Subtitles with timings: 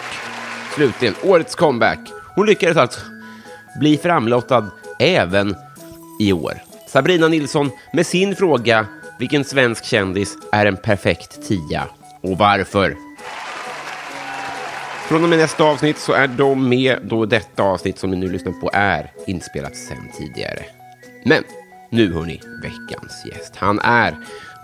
[0.74, 1.98] slutligen, årets comeback.
[2.34, 3.00] Hon lyckades alltså
[3.80, 5.56] bli framlottad även
[6.20, 6.54] i år.
[6.88, 8.86] Sabrina Nilsson med sin fråga
[9.18, 11.84] Vilken svensk kändis är en perfekt tia?
[12.22, 12.96] Och varför?
[15.08, 18.28] Från och med nästa avsnitt så är de med då detta avsnitt som ni nu
[18.28, 20.64] lyssnar på är inspelat sen tidigare.
[21.24, 21.44] Men
[21.90, 23.56] nu hörni, veckans gäst.
[23.56, 24.16] Han är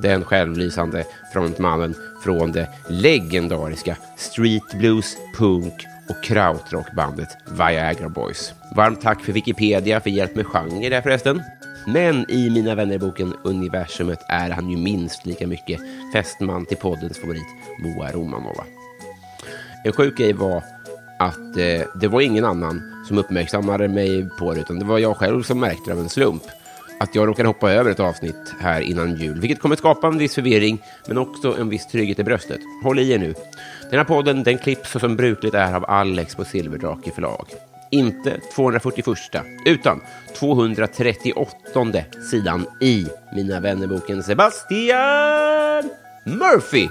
[0.02, 7.28] den självlysande frontmannen från det legendariska street blues, punk och krautrockbandet
[7.58, 8.52] Viagra Boys.
[8.76, 11.42] Varmt tack för Wikipedia för hjälp med genre där förresten.
[11.86, 15.80] Men i Mina vänner-boken Universumet är han ju minst lika mycket
[16.12, 17.46] fästman till poddens favorit
[17.78, 18.64] Moa Romanova.
[19.84, 20.62] En sjuk grej var
[21.18, 25.16] att eh, det var ingen annan som uppmärksammade mig på det, utan det var jag
[25.16, 26.42] själv som märkte det av en slump.
[26.98, 30.34] Att jag råkade hoppa över ett avsnitt här innan jul, vilket kommer skapa en viss
[30.34, 32.60] förvirring, men också en viss trygghet i bröstet.
[32.82, 33.34] Håll i er nu.
[33.90, 37.46] Den här podden den klipps så som brukligt är av Alex på Silverdrake förlag.
[37.90, 39.18] Inte 241,
[39.66, 40.00] utan
[40.38, 41.56] 238
[42.30, 45.90] sidan i Mina vännerboken Sebastian
[46.24, 46.88] Murphy.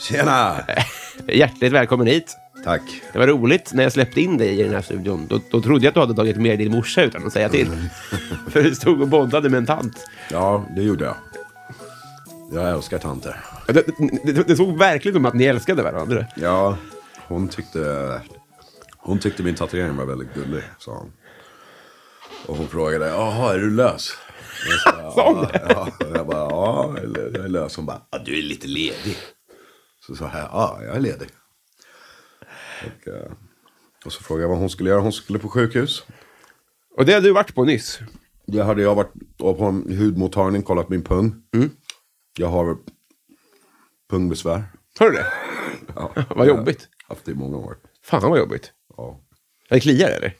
[0.00, 0.56] Tjena!
[1.28, 2.36] Hjärtligt välkommen hit.
[2.64, 2.82] Tack.
[3.12, 5.26] Det var roligt när jag släppte in dig i den här studion.
[5.26, 7.66] Då, då trodde jag att du hade tagit med din morsa utan att säga till.
[8.48, 10.08] För du stod och bondade med en tant.
[10.30, 11.14] Ja, det gjorde jag.
[12.52, 13.36] Jag älskar tanter.
[13.66, 13.84] Det,
[14.24, 16.26] det, det såg verkligen som att ni älskade varandra.
[16.36, 16.76] Ja,
[17.28, 18.20] hon tyckte,
[18.96, 21.12] hon tyckte min tatuering var väldigt gullig, sa hon.
[22.46, 24.12] Och hon frågade, jaha, är du lös?
[25.14, 25.66] Sa, hon det?
[25.68, 26.94] ja, jag bara, ja,
[27.34, 27.76] jag är lös.
[27.76, 29.16] Hon bara, du är lite ledig.
[30.06, 31.28] Så sa jag, ja, jag är ledig.
[32.86, 33.32] Och, eh,
[34.04, 35.00] och så frågade jag vad hon skulle göra.
[35.00, 36.04] Hon skulle på sjukhus.
[36.96, 37.98] Och det hade du varit på nyss.
[38.46, 41.42] Det hade jag varit på en hudmottagning, kollat min pung.
[42.38, 42.76] Jag har
[44.10, 44.64] pungbesvär.
[44.98, 45.26] Har du det?
[45.94, 46.88] Ja, Vad jobbigt.
[47.08, 47.76] Haft det i många år.
[48.04, 48.72] Fan vad jobbigt.
[48.96, 49.20] Ja.
[49.68, 50.36] Det kliar eller?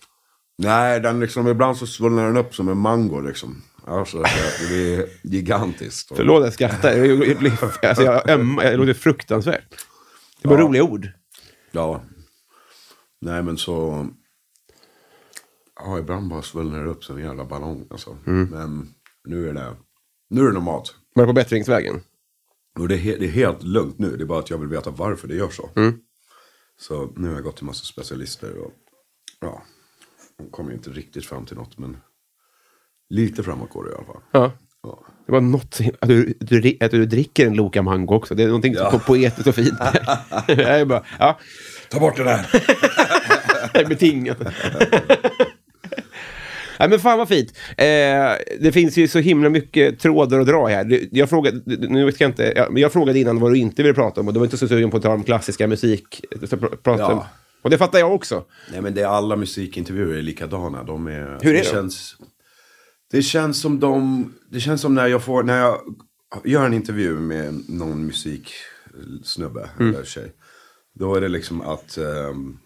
[0.58, 3.62] Nej, den liksom, ibland så svullnar den upp som en mango liksom.
[3.86, 4.22] Alltså,
[4.68, 6.12] det är gigantiskt.
[6.16, 6.92] Förlåt jag skrattar.
[6.92, 8.64] Jag, jag, alltså, jag, ömmar.
[8.64, 9.86] jag låter fruktansvärt.
[10.42, 10.62] Det var Ja.
[10.64, 11.08] roliga ord.
[11.72, 12.02] Ja.
[13.20, 14.06] Nej, men så...
[15.80, 18.16] Ja, ibland bara svullnar det upp som en jävla ballong alltså.
[18.24, 19.76] Men nu är det,
[20.30, 20.94] nu är det normalt.
[21.14, 22.00] Var det på bättringsvägen?
[22.78, 24.16] Och det är, det är helt lugnt nu.
[24.16, 25.70] Det är bara att jag vill veta varför det gör så.
[26.80, 28.72] Så nu har jag gått till massa specialister och
[29.40, 29.62] ja,
[30.38, 31.96] de kommer ju inte riktigt fram till något, men
[33.10, 34.22] lite framåt går det i alla fall.
[34.32, 34.52] Ja.
[34.82, 34.98] Ja.
[35.26, 38.34] Det var något, att du, du, att du dricker en Loka Mango också.
[38.34, 38.90] Det är någonting Ja.
[38.90, 39.78] så poetiskt och fint.
[40.46, 41.38] jag bara, ja,
[41.88, 42.46] Ta bort det där!
[43.88, 44.38] betingat.
[46.78, 47.58] Nej men fan vad fint.
[47.68, 47.84] Eh,
[48.60, 51.00] det finns ju så himla mycket trådar att dra här.
[51.10, 54.20] Jag frågade, nu vet jag inte, jag, jag frågade innan vad du inte ville prata
[54.20, 56.24] om och du var inte så sugen på att tala om klassiska musik.
[56.84, 57.26] Ja.
[57.62, 58.44] och det fattar jag också.
[58.72, 60.82] Nej men det är alla musikintervjuer är likadana.
[60.82, 61.58] De är, Hur är det?
[61.62, 61.64] de?
[61.64, 62.16] Känns,
[63.10, 65.80] det känns som de, det känns som när jag får, när jag
[66.44, 70.32] gör en intervju med någon musiksnubbe eller tjej.
[70.94, 72.58] Då är det liksom att ehm,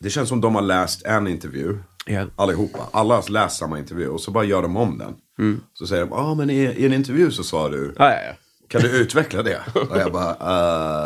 [0.00, 1.78] det känns som de har läst en intervju.
[2.06, 2.26] Ja.
[2.36, 2.88] Allihopa.
[2.92, 5.14] Alla har läst samma intervju och så bara gör de om den.
[5.74, 8.20] Så säger de, ja ah, men i, i en intervju så sa du, Ja, ja,
[8.26, 8.32] ja.
[8.68, 9.60] kan du utveckla det?
[9.74, 10.30] Och jag bara,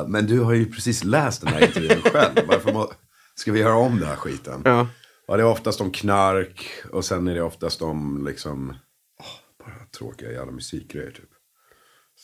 [0.01, 2.35] "Eh, men du har ju precis läst den här intervjun själv.
[2.49, 2.93] Varför må,
[3.35, 4.63] ska vi göra om den här skiten?
[4.65, 4.87] Ja.
[5.27, 8.75] Ja, det är oftast om knark och sen är det oftast om liksom,
[9.21, 11.29] åh, bara tråkiga jävla musikgrejer typ.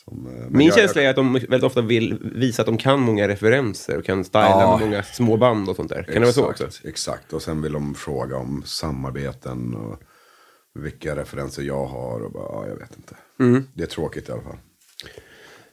[0.05, 3.01] Som, eh, Min jag- känsla är att de väldigt ofta vill visa att de kan
[3.01, 4.77] många referenser och kan styla Ja.
[4.79, 6.03] med många små band och sånt där.
[6.03, 6.65] Kan det vara så också?
[6.67, 10.01] Exakt, Exakt, och sen vill de fråga om samarbeten och
[10.75, 13.17] vilka referenser jag har och bara, ja, jag vet inte.
[13.41, 13.65] Mm.
[13.75, 14.57] Det är tråkigt i alla fall.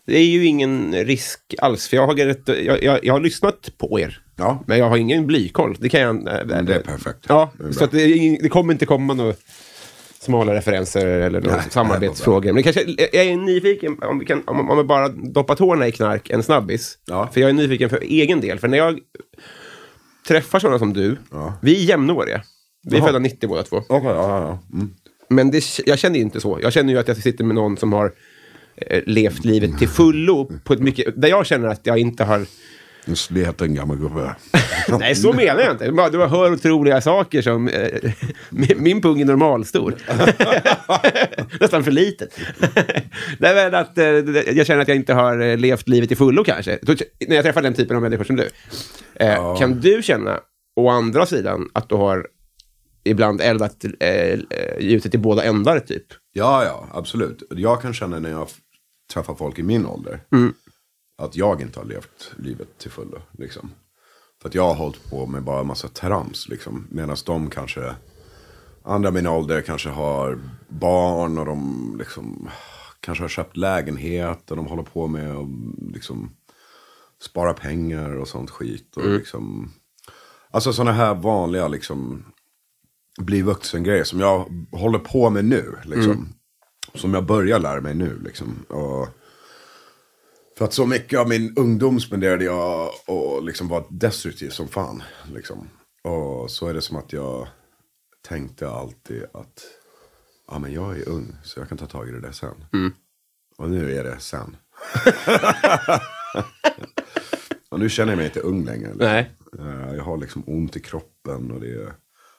[0.06, 3.70] Det är ju ingen risk alls, för jag har, rätt, jag, jag, jag har lyssnat
[3.78, 4.22] på er.
[4.36, 4.64] Ja.
[4.68, 5.76] Men jag har ingen blykoll.
[5.80, 6.24] Det kan jag...
[6.24, 7.26] Men det är perfekt.
[7.28, 9.34] Ja, Det är så det, det kommer inte komma några
[10.20, 12.54] smala referenser eller några Nej, samarbetsfrågor.
[12.54, 15.92] Men kanske, jag är nyfiken, om vi, kan, om, om vi bara doppar tårna i
[15.92, 16.98] knark en snabbis.
[17.06, 17.30] Ja.
[17.34, 18.60] För jag är nyfiken för egen del.
[18.60, 19.00] För när jag
[20.28, 21.54] träffar sådana som du, Ja.
[21.62, 22.42] vi är jämnåriga.
[22.90, 23.78] Vi är födda 90 båda två.
[23.78, 24.60] Okej, ja, ja.
[24.74, 24.94] Mm.
[25.30, 26.60] Men det, jag känner ju inte så.
[26.62, 28.12] Jag känner ju att jag sitter med någon som har
[29.06, 30.52] levt livet till fullo.
[30.64, 32.46] På ett mycket, där jag känner att jag inte har...
[33.08, 34.36] En sleten gammal gubbe.
[35.00, 35.92] Nej, så menar jag inte.
[35.92, 37.68] Bara- Du hör otroliga saker som...
[37.68, 38.12] Eh,
[38.76, 39.96] min, pung är normalstor.
[41.60, 42.40] Nästan för litet.
[43.40, 46.44] Nej, men att, eh, jag känner att jag inte har eh, levt livet till fullo
[46.44, 46.80] kanske.
[47.28, 48.50] När jag träffar den typen av människor som du.
[49.16, 50.40] Eh, Kan du känna,
[50.76, 52.28] å andra sidan, att du har
[53.04, 54.40] ibland eldat eh, eh,
[54.80, 56.04] ljuset i båda ändar, typ?
[56.34, 57.44] Ja, ja, absolut.
[57.50, 58.48] Jag kan känna när jag
[59.14, 60.24] träffar folk i min ålder.
[61.18, 63.22] Att jag inte har levt livet till fullo.
[63.32, 63.72] Liksom.
[64.42, 66.48] För att jag har hållit på med bara en massa trams.
[66.50, 66.88] Liksom.
[66.92, 67.96] Medan de kanske,
[68.84, 72.50] andra min ålder kanske har barn och de liksom,
[73.00, 74.52] kanske har köpt lägenhet.
[74.52, 75.48] Och de håller på med att
[75.94, 76.36] liksom,
[77.22, 78.98] spara pengar och sånt skit.
[78.98, 79.72] Och liksom,
[80.52, 82.26] alltså sådana här vanliga liksom,
[83.18, 85.76] bli vuxen-grejer som jag håller på med nu.
[85.84, 86.34] Liksom.
[86.96, 88.20] Som jag börjar lära mig nu.
[88.24, 88.66] Liksom.
[88.70, 89.08] Och
[90.58, 95.04] för att så mycket av min ungdom spenderade jag och liksom var destruktiv som fan.
[95.34, 95.70] Liksom.
[96.04, 97.48] Och så är det som att jag
[98.28, 99.64] tänkte alltid att
[100.48, 102.66] ja, men jag är ung så jag kan ta tag i det där sen.
[103.58, 104.58] Och nu är det sen.
[107.70, 108.88] och nu känner jag mig inte ung längre.
[108.88, 109.08] Liksom.
[109.08, 109.32] Nej.
[109.60, 111.94] Eh, Jag har liksom ont i kroppen och det är,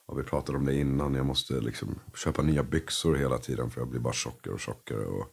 [0.08, 3.80] ja, vi pratade om det innan, jag måste liksom köpa nya byxor hela tiden för
[3.80, 5.06] jag blir bara tjockare och tjockare.
[5.06, 5.26] Och,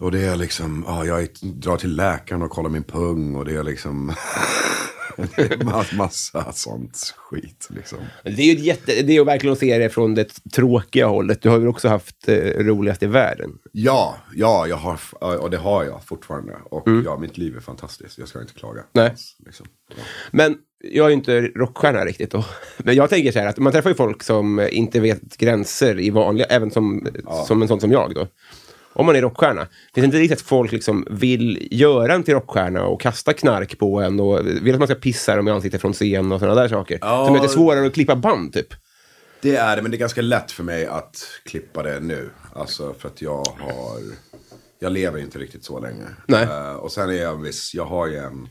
[0.00, 3.56] och det är liksom, ja, jag drar till läkaren och kollar min pung och det
[3.56, 4.08] är liksom
[5.16, 7.98] det är ma- massa sånt skit liksom.
[8.24, 11.42] Det är ju jätte, det är verkligen att se det från det tråkiga hållet.
[11.42, 13.50] Du har ju också haft eh, roligast i världen.
[13.72, 14.98] Ja, ja, jag har,
[15.40, 16.52] och det har jag fortfarande.
[16.64, 18.82] Och ja, mitt liv är fantastiskt, jag ska inte klaga.
[18.92, 19.10] Nej.
[19.10, 19.66] alls, Liksom.
[19.88, 20.02] Ja.
[20.30, 22.44] Men jag är ju inte rockstjärna riktigt då.
[22.78, 26.10] Men jag tänker så här att man träffar ju folk som inte vet gränser i
[26.10, 27.08] vanliga, även som,
[27.46, 28.26] som en sån som jag då.
[28.94, 29.68] Om man är rockstjärna.
[29.94, 34.00] Det inte riktigt att folk liksom vill göra en till rockstjärna och kasta knark på
[34.00, 36.68] en och vill att man ska pissa dem i ansiktet från scen och sådana där
[36.68, 36.98] saker.
[37.00, 37.26] Ja.
[37.26, 38.74] Som gör det svårare att klippa band typ.
[39.42, 42.30] Det är det, men det är ganska lätt för mig att klippa det nu.
[42.54, 44.00] Alltså för att jag har,
[44.78, 46.04] jag lever inte riktigt så länge.
[46.26, 46.44] Nej.
[46.44, 48.48] Eh, och sen är jag viss, jag har ju en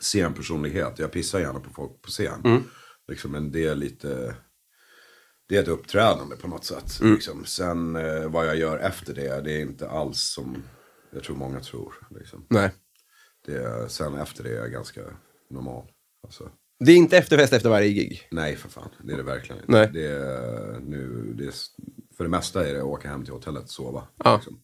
[0.00, 0.98] scenpersonlighet.
[0.98, 2.64] Jag pissar gärna på folk på scen.
[3.08, 4.34] Liksom, men det är lite,
[5.48, 7.00] det är ett uppträdande på något sätt.
[7.00, 7.44] Liksom.
[7.44, 10.62] Sen eh, vad jag gör efter det, det är inte alls som
[11.12, 11.94] jag tror många tror.
[12.10, 12.46] Liksom.
[12.50, 12.70] Nej.
[13.46, 15.00] Det sen efter det är jag ganska
[15.50, 15.88] normal.
[16.22, 16.50] Alltså.
[16.78, 18.28] Det är inte efterfest efter varje gig.
[18.30, 18.90] Nej, för fan.
[19.02, 19.72] Det är det verkligen inte.
[19.72, 19.90] Nej.
[19.92, 21.54] Det är, nu, det är,
[22.16, 24.08] för det mesta är det att åka hem till hotellet och sova.
[24.24, 24.36] Ja.
[24.36, 24.62] Liksom.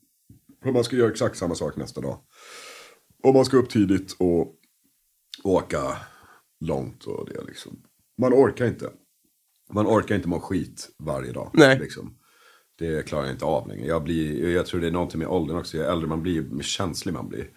[0.62, 2.18] För man ska göra exakt samma sak nästa dag.
[3.22, 4.54] Och man ska upp tidigt och
[5.44, 5.96] åka
[6.60, 7.04] långt.
[7.04, 7.82] Och det liksom,
[8.18, 8.90] man orkar inte.
[9.72, 11.50] Man orkar inte må skit varje dag.
[11.54, 11.78] Nej.
[11.78, 12.14] Liksom.
[12.78, 13.86] Det klarar jag inte av längre.
[13.86, 15.76] Jag, blir, jag tror det är någonting med åldern också.
[15.76, 17.48] Ju äldre man blir, ju mer känslig man blir.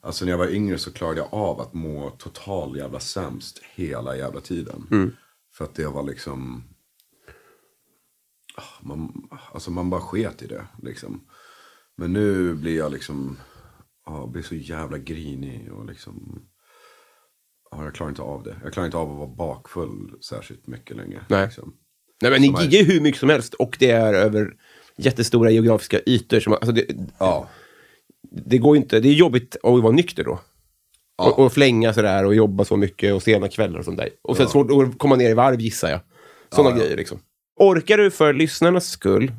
[0.00, 4.16] Alltså när jag var yngre så klarade jag av att må total jävla sämst hela
[4.16, 4.86] jävla tiden.
[5.54, 6.62] För att det var liksom...
[8.56, 11.20] Ah, Man, alltså man bara sket i det liksom.
[11.96, 13.36] Men nu blir jag liksom...
[14.06, 16.42] Ja, blir så jävla grinig och liksom...
[17.72, 18.56] Ja, jag klarar inte av det.
[18.64, 21.20] Jag klarar inte av att vara bakfull särskilt mycket längre.
[21.28, 21.44] Nej.
[21.46, 21.72] Liksom.
[22.22, 24.54] Nej, men ni giggar ju hur mycket som helst och det är över
[24.96, 26.40] jättestora geografiska ytor.
[26.40, 26.86] Som, alltså det,
[27.18, 27.48] Ja.
[28.46, 30.40] det går inte, det är jobbigt att vara nykter då.
[31.18, 31.30] Ja.
[31.30, 34.08] Och, och flänga sådär och jobba så mycket och sena kvällar och sånt där.
[34.22, 36.00] Och sen svårt att komma ner i varv gissar jag.
[36.50, 36.82] Sådana Ja, ja.
[36.82, 37.18] grejer liksom.
[37.60, 39.32] Orkar du för lyssnarnas skull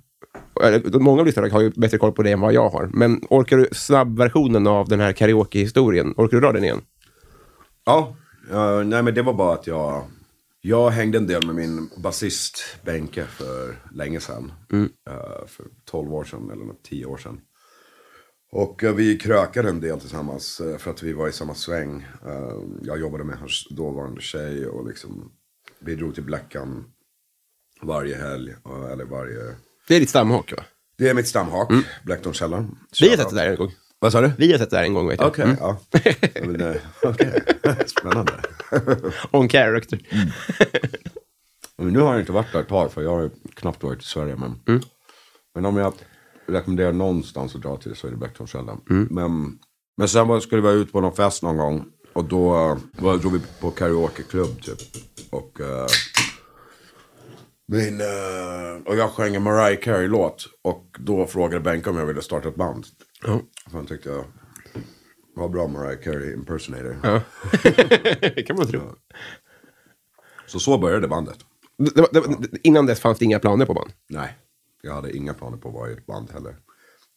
[0.64, 2.90] eller, många lyssnarna har ju bättre koll på det än vad jag har.
[2.94, 6.14] Men orkar du snabbversionen av den här karaoke-historien?
[6.18, 6.82] Orkar du dra den igen?
[7.86, 8.16] Ja,
[8.52, 10.06] eh, nej men det var bara att jag,
[10.62, 14.52] jag hängde en del med min basist Benke för länge sedan.
[15.10, 17.42] Eh, för 12 år sedan eller något, 10 år sedan.
[18.52, 22.08] Och eh, vi krökade en del tillsammans eh, för att vi var i samma sväng.
[22.82, 25.32] Jag jobbade med hans dåvarande tjej och liksom
[25.80, 26.86] vi drog till Blackan
[27.82, 28.56] varje helg.
[28.92, 29.56] Eller varje...
[29.88, 30.64] Det är ditt stamhak, va?
[30.98, 31.72] Det är mitt stamhak,
[32.04, 32.78] Blacktornkällaren.
[33.02, 33.72] Vi har sett det där en gång.
[34.04, 34.32] Vad sa du?
[34.38, 35.28] Vi har sett det där en gång, vet jag.
[35.28, 35.78] Okej, ja.
[36.34, 37.44] Ja, men, eh, okej.
[37.86, 38.34] Spännande.
[39.32, 40.00] On character.
[41.78, 44.06] Men nu har jag inte varit där ett tag för jag har knappt varit i
[44.06, 44.36] Sverige.
[44.36, 44.82] Men,
[45.56, 45.94] men om jag
[46.48, 48.82] rekommenderar någonstans att dra till så är det Blacktornskällan.
[49.10, 49.60] Men,
[49.98, 51.86] men sen skulle vi vara ute på någon fest någon gång.
[52.14, 54.80] Och då eh, var, drog vi på karaokeklubb typ.
[55.30, 55.88] Och, eh,
[57.68, 60.46] min, eh, och jag sjöng en Mariah Carey-låt.
[60.62, 62.86] Och då frågade Benke om jag ville starta ett band.
[63.26, 63.42] Ja.
[63.66, 64.26] För han tyckte jag
[65.36, 67.00] var bra Mariah Carey impersonator.
[67.04, 67.22] Ja.
[68.36, 68.82] det kan man tro.
[70.48, 71.38] Så så började bandet.
[71.78, 73.92] Det, var- det, var- innan dess fanns det inga planer på band.
[74.10, 74.38] Nej,
[74.82, 76.56] jag hade inga planer på att vara i ett band heller.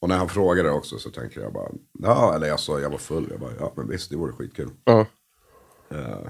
[0.01, 2.99] Och när han frågade också så tänkte jag bara, ja, eller jag sa, jag var
[2.99, 3.27] full.
[3.31, 4.71] Jag bara, ja men visst, det vore skitkul.
[4.85, 5.07] Ja.
[5.91, 6.29] Eh,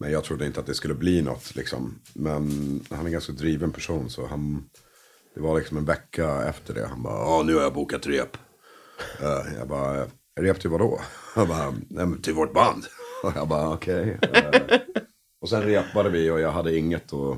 [0.00, 1.98] men jag trodde inte att det skulle bli något liksom.
[2.14, 2.50] Men
[2.90, 4.64] han är en ganska driven person så han,
[5.34, 6.86] det var liksom en vecka efter det.
[6.86, 8.36] Han bara, ja nu har jag bokat rep.
[9.20, 10.06] Eh, jag bara,
[10.40, 11.00] rep till vadå?
[11.34, 12.86] Han bara, nej men till vårt band.
[13.22, 14.18] Och jag bara, okej.
[14.22, 14.78] Eh,
[15.40, 17.36] och sen repade vi och jag hade inget och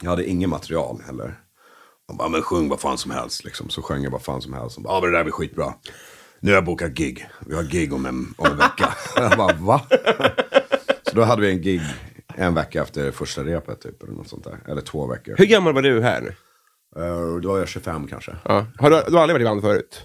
[0.00, 1.40] jag hade inget material heller.
[2.08, 3.68] Han bara, men sjung vad fan som helst liksom.
[3.68, 4.78] Så sjöng jag vad fan som helst.
[4.84, 5.74] Ja men det där blir skitbra.
[6.40, 7.28] Nu har jag bokat gig.
[7.46, 8.94] Vi har gig om en, om en vecka.
[9.16, 9.82] jag bara, va?
[11.02, 11.82] Så då hade vi en gig
[12.34, 14.02] en vecka efter första repet typ.
[14.02, 14.58] Eller något sånt där.
[14.68, 15.34] Eller två veckor.
[15.38, 16.36] Hur gammal var du här?
[16.98, 18.36] Uh, då var jag 25 kanske.
[18.44, 18.66] Ja.
[18.78, 20.02] Har du, du har aldrig varit i band förut?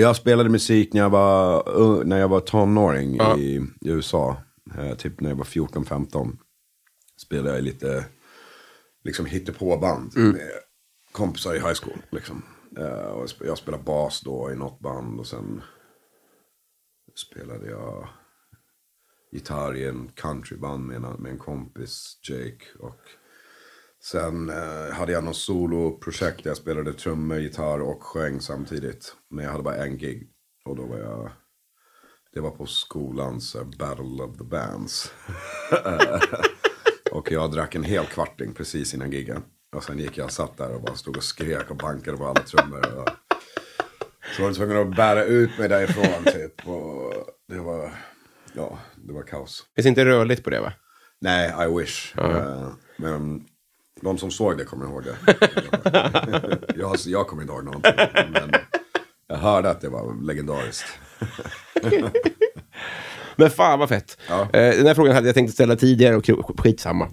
[0.00, 3.38] Jag spelade musik när jag var, när jag var tonåring Ja.
[3.38, 4.36] i, i USA.
[4.78, 6.36] Eh, typ när jag var 14-15.
[7.22, 8.04] Spelade jag lite
[9.04, 10.50] liksom hittepåband med
[11.12, 12.02] kompisar i high school.
[12.10, 12.42] Liksom.
[12.78, 15.62] Eh, och jag spelade bas då i något band och sen
[17.16, 18.08] spelade jag
[19.32, 22.64] gitarr i en countryband med en, med en kompis, Jake.
[22.78, 23.00] Och
[24.02, 29.16] sen eh, hade jag någon soloprojekt där jag spelade trummor, gitarr och sjöng samtidigt.
[29.30, 30.28] Men jag hade bara en gig.
[30.64, 31.30] Och då var jag,
[32.34, 35.12] det var på skolans eh, Battle of the Bands.
[37.12, 39.42] och jag drack en hel kvarting precis innan giggen.
[39.76, 42.26] Och sen gick jag och satt där och bara stod och skrek och bankade på
[42.26, 42.98] alla trummor.
[42.98, 43.08] Och
[44.36, 46.68] så var jag tvungen att bära ut mig därifrån typ.
[46.68, 47.14] Och
[47.48, 47.92] det var,
[48.52, 49.64] ja, det var kaos.
[49.74, 50.72] Det är inte rörligt på det, va?
[51.20, 52.18] Nej, I wish.
[52.18, 53.44] Eh, men
[54.00, 55.16] de som såg det kommer ihåg det.
[56.76, 57.92] jag, jag kommer inte ihåg någonting.
[58.32, 58.50] Men
[59.28, 60.86] jag hörde att det var legendariskt.
[63.36, 64.18] Men fan vad fett.
[64.28, 64.42] Ja.
[64.42, 67.08] Eh, den här frågan hade jag tänkt ställa tidigare och skitsamma.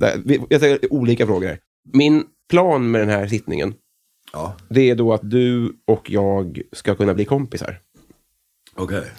[0.49, 1.57] Jag ställer olika frågor.
[1.93, 3.73] Min plan med den här sittningen,
[4.33, 7.79] Ja, det är då att du och jag ska kunna bli kompisar.
[8.75, 9.11] okej.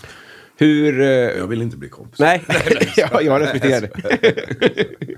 [0.57, 1.01] Hur...
[1.01, 2.19] eh, Jag vill inte bli kompis.
[2.21, 2.45] Nej,
[2.97, 5.17] jag, jag respekterar det.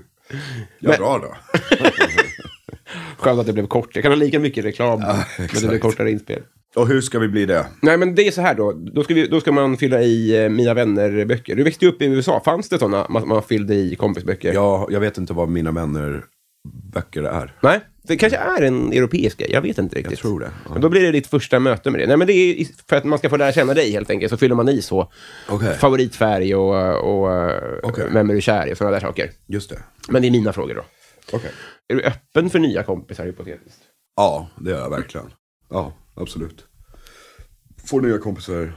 [0.79, 1.35] Jag drar då.
[3.17, 3.95] Skönt att det blev kort.
[3.95, 6.41] Jag kan ha lika mycket reklam, men det blev kortare inspel.
[6.75, 7.65] Och hur ska vi bli det?
[7.81, 8.71] Nej, men det är så här då.
[8.71, 11.55] Då ska, vi, då ska man fylla i eh, Mina vänner-böcker.
[11.55, 12.41] Du växte ju upp i USA.
[12.45, 14.53] Fanns det sådana man, man fyllde i kompisböcker?
[14.53, 16.23] Jag, jag vet inte vad mina vänner
[16.93, 17.55] böcker är.
[17.61, 19.51] Nej, det kanske är en europeisk grej.
[19.51, 20.11] Jag vet inte riktigt.
[20.11, 20.51] Jag tror det.
[20.65, 20.71] Ja.
[20.71, 22.07] Men då blir det ditt första möte med det.
[22.07, 24.29] Nej, men det är för att man ska få lära känna dig helt enkelt.
[24.29, 25.11] Så fyller man i så.
[25.49, 25.77] Okej.
[25.77, 27.53] Favoritfärg och, och
[27.83, 28.07] Okej.
[28.13, 29.31] vem är du kär i och sådana där saker.
[29.47, 29.79] Just det.
[30.09, 30.83] Men det är mina frågor då.
[31.37, 31.51] Okej.
[31.87, 33.79] Är du öppen för nya kompisar hypotetiskt?
[34.15, 35.33] Ja, det är jag verkligen.
[35.69, 36.65] Ja, absolut.
[37.85, 38.73] Får nya kompisar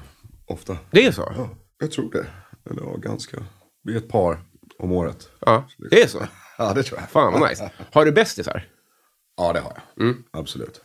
[0.47, 0.79] ofta.
[0.91, 1.33] Det är så?
[1.37, 1.49] Ja,
[1.81, 2.27] jag tror det.
[2.71, 3.37] Eller ja, ganska.
[3.85, 4.39] Vi är ett par
[4.79, 5.29] om året.
[5.41, 6.19] Ja, det är så.
[6.59, 7.11] Ja, det tror jag.
[7.11, 7.71] Fan vad nice.
[7.93, 8.69] Har du bästisar?
[9.37, 10.05] Ja, det har jag.
[10.07, 10.23] Mm.
[10.31, 10.81] Absolut.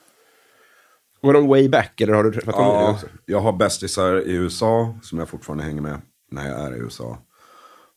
[1.21, 3.07] Går de way back eller har du träffat dem Ja, också?
[3.25, 6.01] jag har bästisar i USA som jag fortfarande hänger med
[6.31, 7.17] när jag är i USA.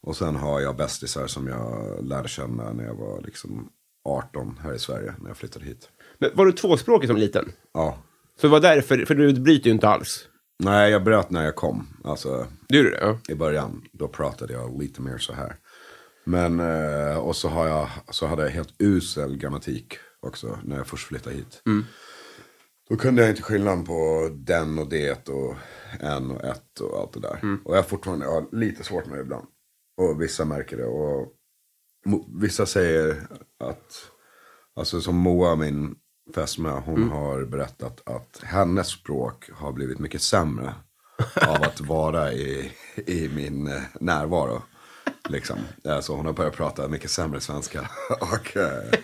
[0.03, 3.69] Och sen har jag bästisar som jag lärde känna när jag var liksom
[4.05, 5.89] 18 här i Sverige, när jag flyttade hit.
[6.19, 7.53] Men var du tvåspråkig som liten?
[7.75, 7.99] Ja.
[8.41, 10.29] Så det var därför, för du bryter ju inte alls.
[10.59, 11.87] Nej, jag bröt när jag kom.
[12.05, 13.01] Alltså, Du gjorde det?
[13.01, 13.19] Ja.
[13.29, 15.57] i början, då pratade jag lite mer så här.
[16.25, 20.87] Men, eh, och så, har jag, så hade jag helt usel grammatik också när jag
[20.87, 21.63] först flyttade hit.
[22.89, 25.55] Då kunde jag inte skillnaden på den och det och
[26.01, 27.39] en och ett och allt det där.
[27.65, 29.47] Och jag har fortfarande har lite svårt med det ibland.
[29.97, 30.85] Och vissa märker det.
[30.85, 31.33] Och
[32.43, 33.27] vissa säger
[33.59, 34.11] att,
[34.77, 35.95] alltså som Moa, min
[36.35, 40.75] fästmö, hon har berättat att hennes språk har blivit mycket sämre
[41.49, 42.73] av att vara i,
[43.07, 44.63] i min eh, närvaro.
[45.29, 45.59] Liksom.
[45.85, 47.91] Alltså hon har börjat prata mycket sämre svenska.
[48.21, 49.01] och, eh,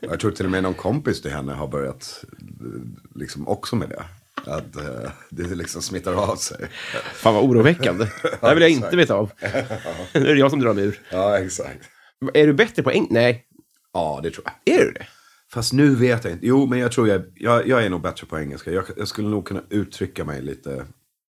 [0.00, 2.80] jag tror till och med någon kompis till henne har börjat eh,
[3.14, 4.04] liksom också med det.
[4.50, 6.68] Att eh, det liksom smittar av sig.
[7.14, 8.04] Fan vad oroväckande.
[8.22, 9.30] Det här vill jag inte veta av.
[10.12, 11.00] Nu är det jag som drar mig ur.
[11.10, 11.80] Ja, exakt.
[12.34, 13.14] Är du bättre på engelska?
[13.14, 13.46] Nej.
[13.92, 14.74] Ja, det tror jag.
[14.74, 15.06] Är du det?
[15.52, 16.46] Fast nu vet jag inte.
[16.46, 18.70] Jo, men jag tror jag, jag, jag är nog bättre på engelska.
[18.70, 20.86] Jag, jag skulle nog kunna uttrycka mig lite.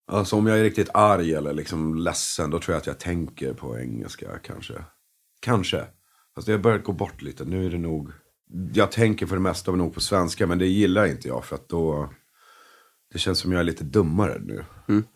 [0.08, 3.54] Alltså om jag är riktigt arg eller liksom ledsen, då tror jag att jag tänker
[3.54, 4.74] på engelska kanske.
[5.40, 5.86] Kanske.
[6.36, 7.46] Fast det har börjat gå bort lite.
[7.46, 8.12] Nu är det nog,
[8.74, 11.70] jag tänker för det mesta nog på svenska, men det gillar inte jag för att
[11.70, 12.10] då,
[13.14, 14.66] det känns som jag är lite dummare nu.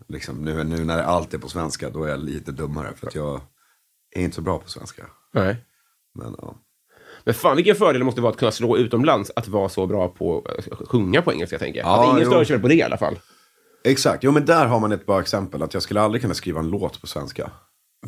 [0.08, 2.94] Liksom, nu, nu när allt är på svenska, då är jag lite dummare.
[2.96, 3.42] För att jag
[4.16, 5.06] är inte så bra på svenska.
[5.34, 5.66] Nej.
[6.14, 6.56] Men ja.
[7.24, 10.10] Men fan vilken fördel det måste vara att kunna slå utomlands att vara så bra
[10.10, 11.88] på att sjunga på engelska, tänker jag.
[11.88, 13.20] Ja, att ingen stör sig på det i alla fall.
[13.84, 15.64] Exakt, jo men där har man ett bra exempel.
[15.64, 17.52] Att jag skulle aldrig kunna skriva en låt på svenska.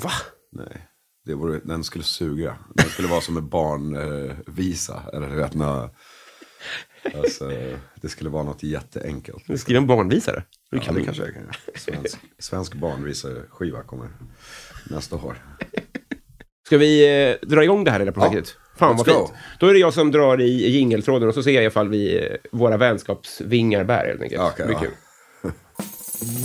[0.04, 0.12] Va?
[0.52, 0.88] Nej,
[1.26, 2.58] det vore, den skulle suga.
[2.74, 4.94] Den skulle vara som en barnvisa.
[4.94, 5.90] Eh, eller du vet, när,
[7.16, 7.52] alltså,
[8.02, 9.44] det skulle vara något jätteenkelt.
[9.48, 10.44] Du skriver en barnvisare.
[10.72, 11.44] Du Ja, kan det kanske jag kan.
[11.76, 14.10] Svensk, svensk barnvisa-skiva kommer
[14.90, 15.38] nästa år.
[16.66, 18.56] Ska vi eh, dra igång det här lilla projektet?
[18.78, 19.34] Fan vad fint.
[19.60, 22.36] Då är det jag som drar i jingeltråden och så ser jag ifall vi, eh,
[22.52, 24.42] våra vänskapsvingar bär helt enkelt.
[24.42, 24.82] Okej, det blir ja.
[24.82, 24.92] kul.
[26.22, 26.38] Sebastian,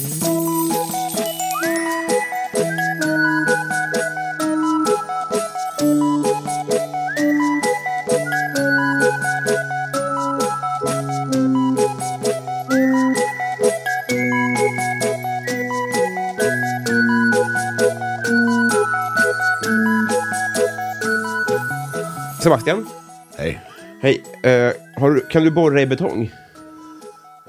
[23.38, 23.60] Hej.
[24.02, 24.22] hej.
[24.42, 26.32] Eh, har du, kan du borra i betong?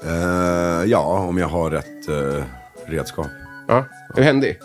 [0.02, 2.44] Eh, ja, om jag har rätt eh,
[2.86, 3.26] redskap.
[3.68, 3.76] Ja.
[4.10, 4.58] Är du händig?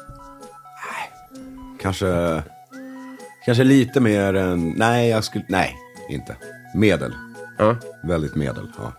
[1.81, 2.41] Kanske,
[3.45, 5.75] kanske lite mer än, nej jag skulle, nej,
[6.09, 6.35] inte.
[6.75, 7.13] Medel.
[7.57, 7.75] Ja.
[8.03, 8.93] Väldigt medel, ja.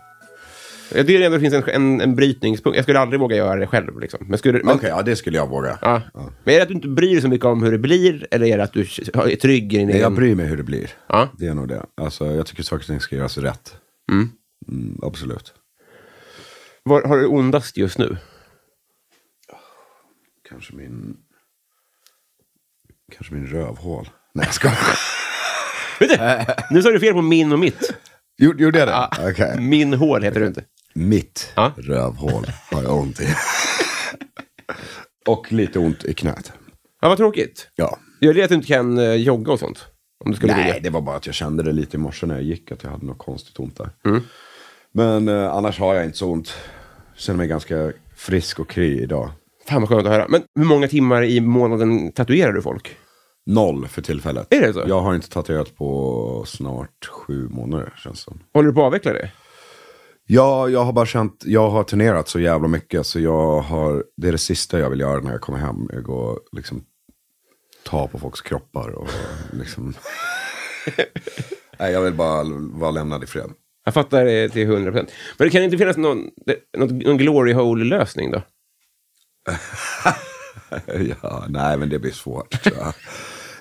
[0.95, 2.75] Jag tycker ändå det finns en, en, en brytningspunkt.
[2.75, 3.99] Jag skulle aldrig våga göra det själv.
[3.99, 4.25] Liksom.
[4.29, 5.77] Men skulle, men, Okej, ja det skulle jag våga.
[5.81, 6.01] ja.
[6.13, 8.27] men är det att du inte bryr dig så mycket om hur det blir?
[8.31, 10.03] Eller är det att du är trygg i din Nej, egen...
[10.03, 10.91] jag bryr mig hur det blir.
[11.07, 11.29] Ja.
[11.37, 11.85] Det är nog det.
[12.01, 13.75] Alltså, jag tycker saker och ting ska göras rätt.
[14.11, 14.29] Mm.
[14.69, 15.53] Mm, absolut.
[16.89, 18.17] Var har du ondast just nu?
[20.49, 21.17] Kanske min...
[23.15, 24.09] Kanske min rövhål.
[24.33, 24.77] Nej, jag skojar.
[25.99, 27.93] Vet du, nu sa du fel på min och mitt.
[28.37, 28.91] Gjorde gjorde jag det?
[28.91, 29.11] Ja.
[29.31, 29.59] Okej.
[29.59, 30.63] Min hål heter du inte.
[30.93, 31.73] Mitt Ja.
[31.77, 33.27] rövhål har jag ont i.
[35.27, 36.53] och lite ont i knät.
[37.01, 37.67] Ja, vad tråkigt.
[37.75, 37.97] Ja.
[38.19, 39.85] Det att du inte kan eh, jogga och sånt?
[40.25, 40.79] Om du skulle Nej, vilja.
[40.79, 42.91] det var bara att jag kände det lite i morse när jag gick, att jag
[42.91, 43.89] hade något konstigt ont där.
[44.95, 46.53] Men eh, annars har jag inte så ont.
[47.15, 49.31] Känner mig ganska frisk och kry idag.
[49.67, 50.27] Fan vad skönt att höra.
[50.29, 52.97] Men hur många timmar i månaden tatuerar du folk?
[53.45, 54.47] Noll för tillfället.
[54.49, 54.83] Är det så?
[54.87, 58.39] Jag har inte tatuerat på snart sju månader känns det som.
[58.53, 59.31] Håller du på att avveckla det?
[60.27, 64.27] Ja, jag har bara känt, jag har turnerat så jävla mycket så jag har, det
[64.27, 65.89] är det sista jag vill göra när jag kommer hem.
[65.93, 66.83] Jag går liksom
[67.83, 69.09] ta på folks kroppar och
[69.51, 69.93] liksom.
[71.79, 73.51] Nej, jag vill bara vara lämnad i fred.
[73.85, 75.11] Jag fattar det till 100 procent.
[75.37, 76.29] Men det kan inte finnas någon,
[76.77, 78.41] någon, någon glory hole-lösning då?
[81.21, 82.67] ja, nej, men det blir svårt.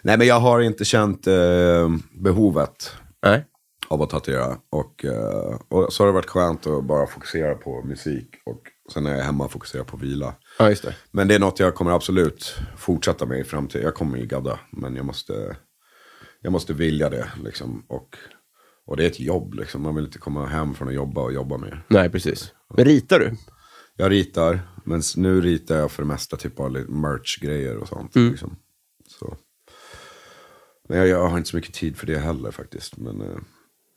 [0.03, 3.45] nej, men jag har inte känt eh, behovet Nej.
[3.89, 4.57] av att tatuera.
[4.71, 8.29] Och, eh, och så har det varit skönt att bara fokusera på musik.
[8.47, 10.35] Och sen när jag är hemma fokusera på vila.
[10.59, 10.95] Ja, just det.
[11.11, 13.85] Men det är något jag kommer absolut fortsätta med i framtiden.
[13.85, 15.57] Jag kommer ju gadda, men jag måste,
[16.41, 17.31] jag måste vilja det.
[17.45, 17.85] Liksom.
[17.89, 18.17] Och,
[18.87, 19.83] och det är ett jobb, liksom.
[19.83, 21.85] man vill inte komma hem från att jobba och jobba mer.
[21.89, 22.53] Nej, precis.
[22.77, 23.37] Men ritar du?
[23.97, 28.17] Jag ritar, men nu ritar jag för det mesta typ av merch-grejer och sånt.
[28.17, 28.31] Mm.
[28.31, 28.57] Liksom.
[29.07, 29.37] Så.
[30.89, 32.97] Men jag, jag har inte så mycket tid för det heller faktiskt.
[32.97, 33.39] Men eh,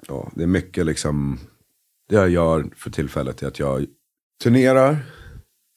[0.07, 1.39] ja, det är mycket liksom,
[2.09, 3.85] det jag gör för tillfället är att jag
[4.43, 4.97] turnerar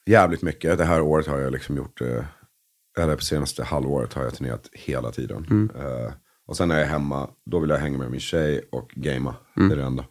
[0.07, 0.79] jävligt mycket.
[0.79, 2.25] Det här året har jag liksom gjort, eh,
[2.99, 5.47] eller på senaste halvåret har jag turnerat hela tiden.
[5.51, 5.71] Mm.
[5.77, 6.13] Eh,
[6.51, 9.35] och sen när jag är hemma, då vill jag hänga med min tjej och gamea.
[9.57, 9.69] Mm.
[9.69, 10.05] Det är det enda.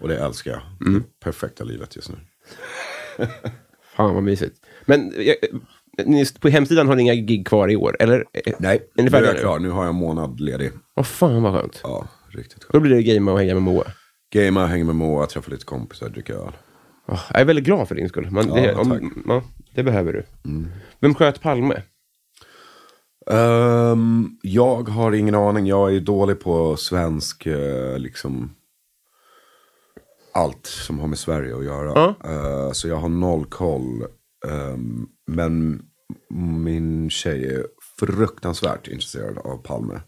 [0.00, 0.60] Och det älskar jag.
[0.80, 2.16] Det är perfekta livet just nu.
[3.96, 4.66] Fan vad mysigt.
[4.86, 5.36] Men jag,
[6.06, 7.96] ni, på hemsidan har ni inga gig kvar i år?
[8.00, 8.24] Eller?
[8.32, 9.40] eh, Nej, Är nu är jag nu?
[9.40, 9.58] klar.
[9.58, 10.70] Nu har jag en månad ledig.
[10.96, 11.80] Åh fan vad skönt.
[11.82, 12.82] Ja, riktigt Då skönt.
[12.82, 13.84] blir det gamea och hänga med Moa.
[14.32, 16.52] Gamea, hänger med Moa, träffa lite kompisar, dricka öl.
[17.06, 18.30] Åh, jag är väldigt glad för din skull.
[18.30, 18.86] Man, Ja, det, tack.
[18.86, 18.92] Mm.
[18.92, 19.42] om, ja,
[19.74, 20.24] det behöver du.
[21.00, 21.82] Vem sköt Palme?
[23.30, 25.66] Ehm, jag har ingen aning.
[25.66, 28.54] Jag är dålig på svensk, eh, liksom,
[30.34, 31.92] allt som har med Sverige att göra.
[31.94, 32.14] Ja.
[32.30, 34.04] Eh, så jag har noll koll.
[34.48, 35.82] Ehm, men
[36.64, 37.66] min tjej är
[37.98, 40.00] fruktansvärt intresserad av Palme.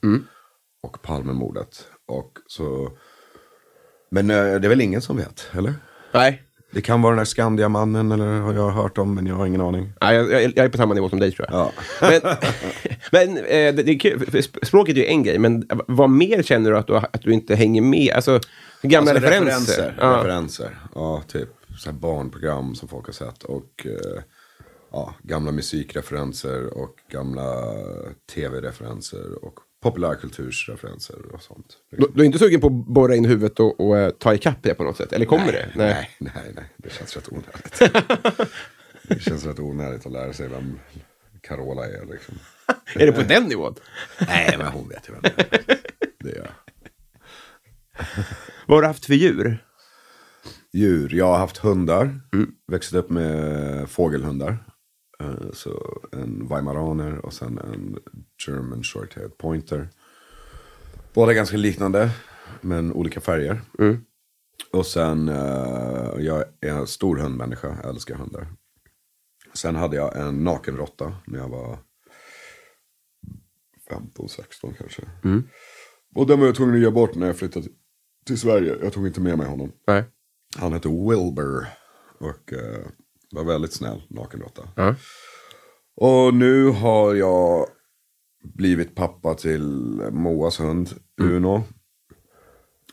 [0.82, 1.88] Och Palmemordet.
[2.06, 2.90] Och så...
[4.10, 5.74] Men eh, det är väl ingen som vet, eller?
[6.12, 6.42] Nej.
[6.72, 9.60] Det kan vara den där Skandiamannen eller har jag hört om, men jag har ingen
[9.60, 9.92] aning.
[10.00, 11.58] Nej, jag, jag, jag är på samma nivå som dig tror jag.
[11.60, 11.72] Ja.
[12.00, 12.36] Men,
[13.36, 16.78] men eh, det, är kul, språket är ju en grej, men vad mer känner du
[16.78, 18.12] att du, att du inte hänger med?
[18.14, 18.40] Alltså,
[18.82, 19.46] gamla Alltså, referenser.
[19.46, 19.96] referenser.
[20.00, 20.16] Ja.
[20.16, 20.78] referenser.
[20.94, 23.42] Ja, typ så barnprogram som folk har sett.
[23.42, 24.22] Och eh,
[24.92, 27.64] ja, gamla musikreferenser och gamla
[28.34, 29.44] tv-referenser.
[29.44, 31.76] Och populärkultursreferenser och sånt.
[31.90, 34.58] Du, du är inte sugen på att borra in huvudet och, och eh, ta ikapp
[34.62, 35.12] det på något sätt?
[35.12, 35.68] Eller kommer det?
[35.74, 36.64] Nej, nej, nej.
[36.76, 37.78] Det känns rätt onödigt.
[39.02, 40.78] det känns rätt onödigt att lära sig vem
[41.40, 42.06] Carola är.
[42.06, 42.34] Liksom.
[42.94, 43.74] Är det på den nivån?
[44.28, 45.78] Nej, men hon vet ju vem det är.
[46.18, 46.48] Det är jag.
[48.66, 49.64] Vad har du haft för djur?
[50.72, 51.14] Djur.
[51.14, 52.20] Jag har haft hundar.
[52.68, 54.58] Växte upp med fågelhundar.
[55.20, 57.98] Eh, Så en weimaraner och sen en
[58.46, 59.88] German short-haired pointer.
[61.14, 62.10] Båda ganska liknande,
[62.60, 63.60] men olika färger.
[64.72, 68.46] Och sen, eh, jag är en stor hundmänniska, jag älskar hundar.
[69.54, 71.78] Sen hade jag en nakenråtta när jag var
[73.88, 75.02] 15, 16 kanske.
[76.14, 77.68] Och den var jag tvungen att ge bort när jag flyttade
[78.26, 78.76] till Sverige.
[78.82, 79.72] Jag tog inte med mig honom.
[79.86, 80.04] Nej.
[80.58, 81.66] Han hette Wilbur
[82.18, 82.86] och eh,
[83.30, 84.62] var väldigt snäll nakenråtta.
[84.76, 84.94] Ja.
[85.96, 87.66] Och nu har jag
[88.42, 89.62] blivit pappa till
[90.12, 90.90] Moas hund
[91.20, 91.62] Uno.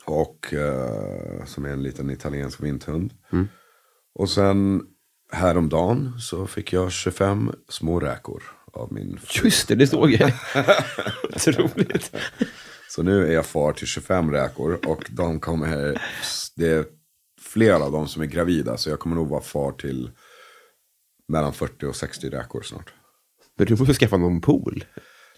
[0.06, 3.14] Och eh, som är en liten italiensk vinthund.
[4.16, 4.84] Och sen
[5.32, 9.46] häromdagen så fick jag 25 små räkor av min fru.
[9.46, 10.34] Just det, det såg jag.
[11.38, 12.16] Så roligt.
[12.90, 16.02] Så nu är jag far till 25 räkor och de kommer,
[16.56, 16.86] det är
[17.42, 20.12] flera av dem som är gravida så jag kommer nog vara far till
[21.28, 22.94] mellan 40 och 60 räkor snart.
[23.58, 24.86] Men du får skaffa någon pool.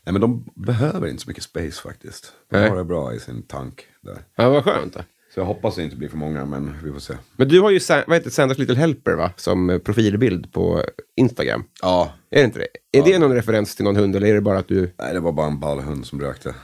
[0.06, 2.34] Nej men de behöver inte så mycket space faktiskt.
[2.52, 2.70] De Nej.
[2.70, 4.18] har det bra i sin tank där.
[4.36, 4.94] Ja, vad skönt.
[4.94, 5.00] Då.
[5.34, 7.14] Så jag hoppas det inte blir för många men vi får se.
[7.38, 9.32] Men du har ju vad heter Sanders Little Helper va?
[9.36, 10.84] Som eh, profilbild på
[11.16, 11.64] Instagram.
[11.82, 12.98] Ja, Är det inte det?
[13.00, 14.82] Är det någon referens till någon hund eller är det bara att du...
[15.00, 16.56] nej det var bara en ballhund som rökte.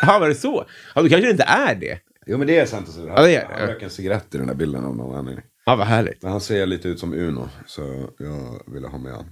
[0.00, 0.64] Jaha, var det så?
[0.94, 1.98] Ja, då kanske det inte är det.
[2.26, 2.88] Jo men det är sant.
[2.96, 3.54] Han, Ja, det är det.
[3.58, 5.44] han röker en cigarett i den där bilden av någon anledning.
[5.68, 6.22] Ja, vad härligt.
[6.22, 9.24] Men han ser lite ut som Uno så jag ville ha med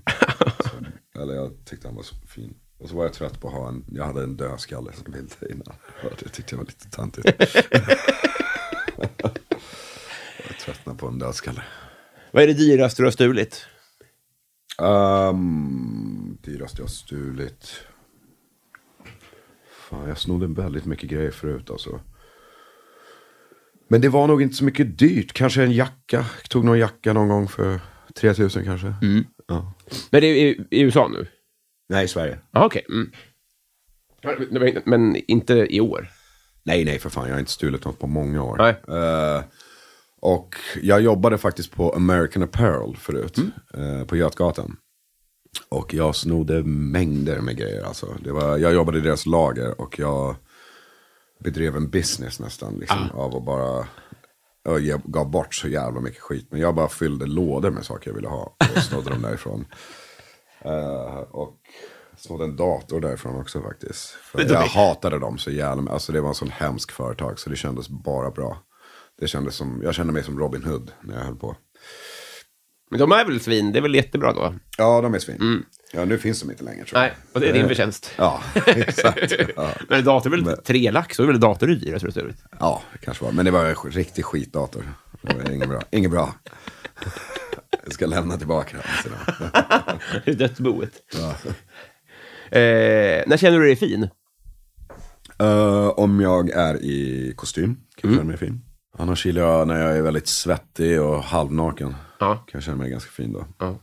[0.61, 0.71] så,
[1.21, 2.55] eller jag tyckte han var så fin.
[2.79, 5.35] Och så var jag trött på att ha en, jag hade en dödskalle som bild
[5.51, 5.75] innan.
[6.19, 7.25] Det tyckte jag var lite tantigt.
[10.49, 11.63] jag tröttnade på en dödskalle.
[12.31, 13.67] Vad är det dyraste du har stulit?
[14.79, 17.81] Um, dyrast jag har stulit.
[19.71, 22.01] Fan, jag snodde väldigt mycket grejer förut alltså.
[23.89, 25.33] Men det var nog inte så mycket dyrt.
[25.33, 26.27] Kanske en jacka.
[26.41, 27.81] Jag tog någon jacka någon gång för
[28.15, 28.95] 3000 kanske.
[29.47, 29.73] Ja.
[30.11, 31.27] Men det är i, i USA nu?
[31.89, 32.39] Nej, i Sverige.
[32.51, 32.85] Ja, okej.
[32.89, 33.11] Mm.
[34.85, 36.09] Men, inte i år?
[36.63, 37.27] Nej, nej för fan.
[37.27, 38.57] Jag har inte stulit något på många år.
[38.59, 38.99] Nej.
[38.99, 39.43] Eh,
[40.21, 43.39] och jag jobbade faktiskt på American Apparel förut.
[43.75, 44.77] eh, på Götgatan.
[45.69, 47.83] Och jag snodde mängder med grejer.
[47.85, 48.17] Alltså.
[48.25, 50.37] Det var, jag jobbade i deras lager och jag
[51.45, 52.75] bedrev en business nästan.
[52.75, 53.87] Liksom, Av att bara...
[54.81, 56.49] Jag gav bort så jävla mycket skit.
[56.51, 58.57] Men jag bara fyllde lådor med saker jag ville ha.
[58.77, 59.65] Och snodde dem därifrån.
[60.67, 61.61] Eh, och
[62.17, 64.09] snodde en dator därifrån också faktiskt.
[64.09, 67.57] För jag hatade dem så jävla Alltså det var en sån hemsk företag så det
[67.57, 68.63] kändes bara bra.
[69.21, 71.57] Det kändes som, jag kände mig som Robin Hood när jag höll på.
[72.91, 73.73] Men de är väl svin?
[73.73, 74.55] Det är väl jättebra då?
[74.79, 75.65] Ja, de är svin.
[75.95, 77.09] Ja, nu finns de inte längre tror jag.
[77.09, 78.13] Nej, och det är din förtjänst.
[78.17, 79.33] Ja, exakt.
[79.57, 81.17] Ja, Men en dator är väl tre lax?
[81.17, 82.37] Då är väl dator det du har stulit?
[82.61, 83.33] ja det kanske var.
[83.33, 84.93] Men det var en riktig skitdator.
[85.23, 85.81] Det var inget bra.
[85.91, 86.35] Inget bra.
[87.85, 89.13] Jag ska lämna tillbaka den.
[90.25, 90.93] Det dödsboet.
[92.51, 94.09] Eh, när känner du dig fin?
[95.39, 98.61] Eh, om jag är i kostym kan jag känna mig fin.
[98.99, 101.95] Annars gillar jag när jag är väldigt svettig och halvnaken.
[102.21, 102.35] Ja.
[102.35, 103.47] Kan jag känna mig ganska fin då.
[103.59, 103.79] ja.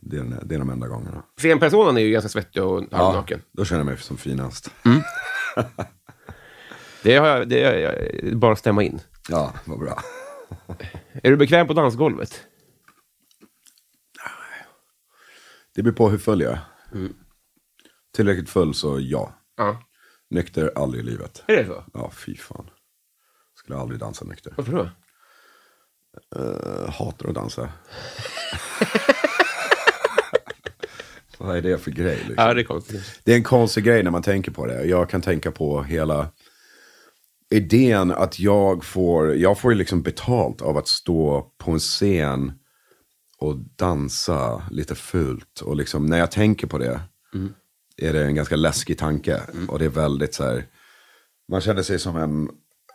[0.00, 1.22] Det, är, den- det är de enda gångerna.
[1.38, 3.42] Scenpersonen är ju ganska svettig och halvnaken.
[3.52, 4.70] då känner jag mig som finast.
[7.02, 9.00] Det har jag, det är jag, bara att stämma in.
[9.28, 10.02] Ja, vad bra.
[11.22, 12.42] Är du bekväm på dansgolvet?
[15.74, 16.60] Det beror på hur full jag är.
[18.16, 19.34] Tillräckligt full så ja.
[19.56, 19.82] Ja.
[20.30, 21.44] Nykter aldrig i livet.
[21.46, 21.84] Är det så?
[21.94, 22.70] Ja, fy fan.
[23.54, 24.54] Skulle aldrig dansa nykter.
[24.56, 24.90] Varför då?
[26.40, 27.68] Uh, hatar att dansa.
[31.46, 32.16] Vad är det för grej?
[32.16, 32.34] Liksom?
[32.36, 33.20] Ja, det är konstigt.
[33.24, 34.84] Det är en konstig grej när man tänker på det.
[34.84, 36.28] Jag kan tänka på hela
[37.50, 42.52] idén att jag får, jag får ju liksom betalt av att stå på en scen
[43.38, 45.60] och dansa lite fult.
[45.60, 47.00] Och liksom när jag tänker på det
[47.96, 49.40] är det en ganska läskig tanke.
[49.68, 50.66] Och det är väldigt så här,
[51.48, 52.50] man känner sig som en,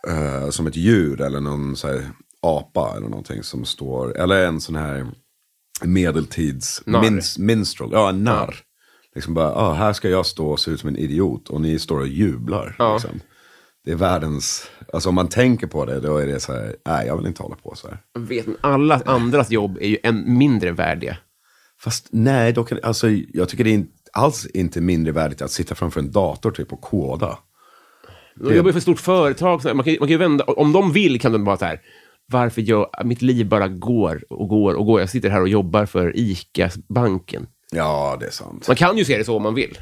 [0.08, 2.10] eh, som ett djur eller någon så här
[2.40, 5.06] apa eller någonting som står, eller en sån här
[5.84, 7.00] medeltids Narr.
[7.00, 8.56] mins, minstrel, ja en narr.
[9.14, 11.78] Liksom bara, ah, här ska jag stå och se ut som en idiot och ni
[11.78, 12.76] står och jublar.
[12.78, 12.92] Ja.
[12.92, 13.20] Liksom.
[13.84, 17.06] Det är världens, alltså om man tänker på det då är det så här, nej
[17.06, 17.98] jag vill inte hålla på så här.
[18.12, 21.16] Jag vet, alla andras jobb är ju en mindre värdiga.
[21.80, 25.50] Fast nej, då kan, alltså, jag tycker det är inte, alls inte mindre värdigt att
[25.50, 27.38] sitta framför en dator typ och koda.
[28.34, 29.76] De jobbar ju för ett stort företag.
[29.76, 31.80] Man kan, man kan vända, om de vill kan de bara så här,
[32.32, 35.00] varför gör mitt liv bara går och går och går.
[35.00, 37.46] Jag sitter här och jobbar för ICA-banken.
[37.72, 38.68] Ja, det är sant.
[38.68, 39.78] Man kan ju se det så om man vill.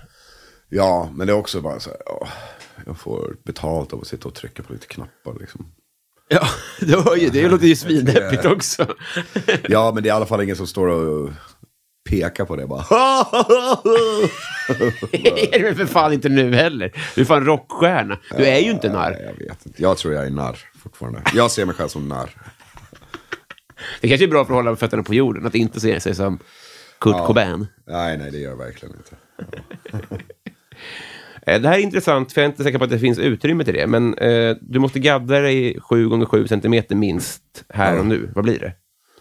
[0.69, 2.29] Ja, men det är också bara så här, åh,
[2.87, 5.67] jag får betalt av att sitta och trycka på lite knappar liksom.
[6.33, 6.47] Ja,
[6.81, 8.87] det, var ju, det låter ju svindeppigt också.
[9.69, 11.31] Ja, men det är i alla fall ingen som står och
[12.09, 12.83] pekar på det bara.
[15.11, 16.93] det är det för fan inte nu heller.
[17.15, 18.19] Du är fan rockstjärna.
[18.37, 19.17] Du är ju inte narr.
[19.27, 19.83] jag vet inte.
[19.83, 21.23] Jag tror jag är narr fortfarande.
[21.35, 22.31] Jag ser mig själv som narr.
[24.01, 26.39] Det kanske är bra för att hålla fötterna på jorden, att inte se sig som
[27.01, 27.67] Kurt Cobain.
[27.87, 29.17] Nej, nej, det gör jag verkligen inte.
[31.47, 33.65] Eh, Det här är intressant, för jag är inte säker på att det finns utrymme
[33.65, 33.87] till det.
[33.87, 38.31] Men eh, du måste gadda dig 7 gånger 7 centimeter minst här och nu.
[38.35, 38.73] Vad blir det?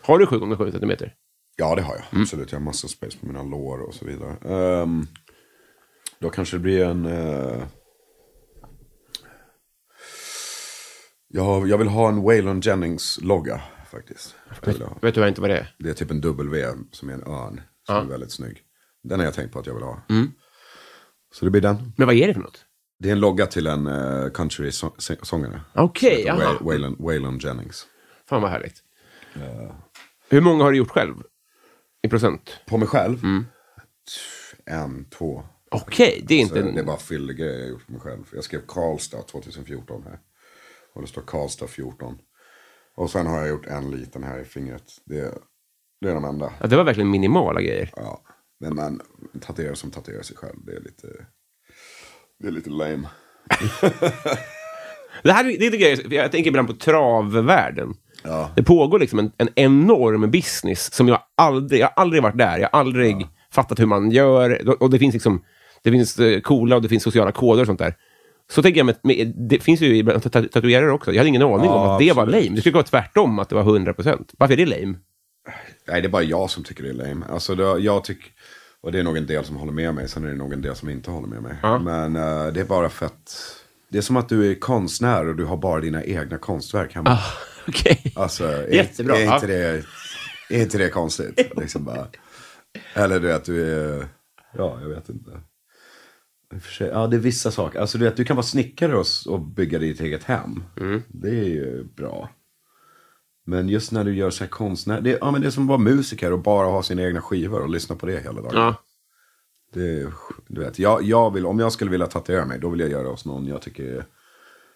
[0.02, 1.14] Har du 7 gånger 7 centimeter?
[1.60, 2.22] Ja, det har jag.
[2.22, 2.52] Absolut.
[2.52, 4.38] Jag har massa space på mina lår och så vidare.
[4.46, 5.08] Ehm,
[6.20, 7.06] då kanske det blir en...
[7.06, 7.64] Uh...
[11.28, 14.36] Jag, jag vill ha en Waylon Jennings-logga faktiskt.
[14.66, 14.98] Ha.
[15.02, 15.76] Vet du inte vad det är?
[15.80, 17.62] det är typ en W som är en örn.
[17.88, 18.62] Som är väldigt snygg.
[19.04, 20.02] Den har jag tänkt på att jag vill ha.
[21.34, 21.94] Så det blir den.
[21.98, 22.66] Men vad är det för något?
[23.00, 25.62] Det är en logga till en uh, country-sångare.
[25.76, 26.26] Okej.
[26.26, 27.86] Way- Waylon, Waylon Jennings.
[28.30, 28.84] Fan vad härligt.
[30.30, 31.16] Hur många har du gjort själv?
[32.02, 32.60] I procent?
[32.68, 33.18] På mig själv?
[34.66, 35.44] En, två.
[35.72, 36.72] Okej, det är Så inte...
[36.72, 38.24] det är bara fyllegrejer jag gjort för mig själv.
[38.34, 40.20] Jag skrev Karlstad 2014 här.
[40.96, 42.18] Och det står Karlstad 14.
[42.96, 44.84] Och sen har jag gjort en liten här i fingret.
[45.06, 45.34] Det,
[46.02, 46.54] det är de enda.
[46.62, 47.92] Ja, det var verkligen minimala grejer.
[47.96, 48.22] Ja.
[48.60, 49.02] Men man
[49.42, 50.66] tatuerar som tatuerar sig själv.
[50.66, 51.08] Det är lite,
[52.40, 53.10] det är lite lame.
[55.24, 57.94] Det här det är grejer, jag tänker ibland på travvärlden.
[58.24, 58.50] Ja.
[58.56, 62.58] Det pågår liksom en, en enorm business som jag aldrig, jag har aldrig varit där.
[62.58, 64.70] Jag har aldrig fattat hur man gör.
[64.84, 65.44] Och det finns liksom,
[65.84, 67.94] det finns eh, coola och det finns sociala koder och sånt där.
[68.52, 71.12] Så tänker jag, med, med, det finns ju tatuerare också.
[71.12, 72.46] Jag hade ingen aning om Ja, att det var absolut.
[72.46, 72.56] lame.
[72.56, 74.30] Det skulle vara tvärtom, att det var 100%.
[74.38, 74.98] Varför är det lame?
[75.88, 77.26] Nej, det är bara jag som tycker det är lame.
[77.30, 78.26] Alltså, det, jag tycker,
[78.82, 80.08] och det är nog en del som håller med mig.
[80.10, 81.56] Sen är det nog en del som inte håller med mig.
[81.64, 81.80] Ja.
[81.80, 83.56] Men eh, det är bara för att...
[83.90, 87.10] Det är som att du är konstnär och du har bara dina egna konstverk hemma.
[87.10, 87.24] Ah,
[87.68, 88.14] Okej.
[88.16, 89.86] Alltså, är, Jättebra, Är inte, det,
[90.50, 91.52] är inte det konstigt?
[91.58, 92.08] Liksom bara.
[92.94, 94.08] Eller du vet, du är...
[94.58, 95.32] Ja, jag vet inte.
[96.80, 97.80] Ja, det är vissa saker.
[97.80, 100.64] Alltså du vet, du kan vara snickare och, och bygga ditt eget hem.
[100.80, 101.04] Mm.
[101.08, 102.30] Det är ju bra.
[103.46, 105.02] Men just när du gör så här konstnär.
[105.02, 107.62] Det, ja, men det är som att vara musiker och bara ha sina egna skivor
[107.62, 108.52] och lyssna på det hela dagen.
[108.54, 108.76] Ja.
[109.74, 110.12] Det,
[110.48, 113.04] du vet, jag, jag vill, om jag skulle vilja tatuera mig, då vill jag göra
[113.04, 114.06] det hos någon jag tycker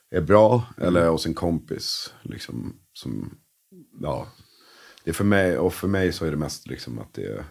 [0.10, 0.64] är, bra.
[0.78, 2.14] Eller hos en kompis.
[2.22, 3.38] Liksom, som,
[4.00, 4.28] ja.
[5.04, 7.46] Det är för mig, och för mig så är det mest liksom att det är,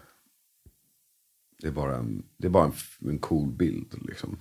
[1.61, 2.73] det är bara en, det är bara en,
[3.11, 3.95] en cool bild.
[4.03, 4.37] Liksom.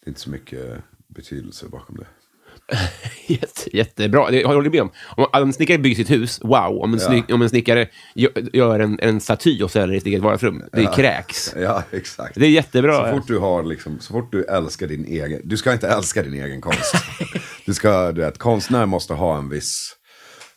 [0.00, 2.06] Det är inte så mycket betydelse bakom det.
[3.26, 4.30] Jätte, jättebra.
[4.30, 4.90] Det jag håller med om.
[5.16, 6.78] Om en snickare bygger sitt hus, wow.
[6.82, 7.88] Om en, snick, om en snickare
[8.52, 11.54] gör, en, en staty och säljer i sitt eget vardagsrum, det kräks.
[11.60, 12.34] Ja, exakt.
[12.34, 13.10] Det är jättebra.
[13.10, 16.22] Så fort du har liksom, så fort du älskar din egen, du ska inte älska
[16.22, 16.94] din egen konst.
[17.66, 19.96] du ska, du vet, konstnär måste ha en viss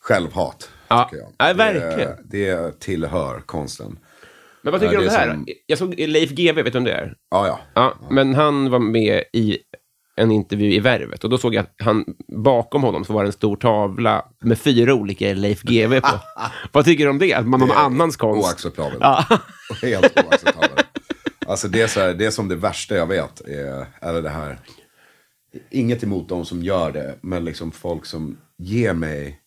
[0.02, 0.70] självhat.
[0.88, 1.10] Ja.
[1.12, 1.50] jag.
[1.50, 2.10] Ja, verkligen.
[2.26, 4.00] Det, det tillhör konsten.
[4.62, 5.34] Men vad tycker Ja, du om det det är här?
[5.36, 7.14] som- Jag såg Leif GW, vet du om det är?
[7.32, 7.60] Ja, ja.
[7.74, 9.58] Ja, men han var med i
[10.16, 13.28] en intervju i Värvet och då såg jag att han, bakom honom så var det
[13.28, 16.20] en stor tavla med fyra olika Leif GW på.
[16.72, 17.34] Vad tycker du om det?
[17.34, 18.48] Att man någon är annans konst?
[18.48, 18.98] Oacceptabelt.
[19.02, 19.26] Ja.
[19.82, 20.88] Helt oacceptabelt.
[21.46, 23.42] Alltså det är, så här, det är som det värsta jag vet.
[23.42, 24.60] Är, eller det här.
[25.72, 27.16] Inget emot de som gör det.
[27.22, 29.40] Men liksom folk som ger mig.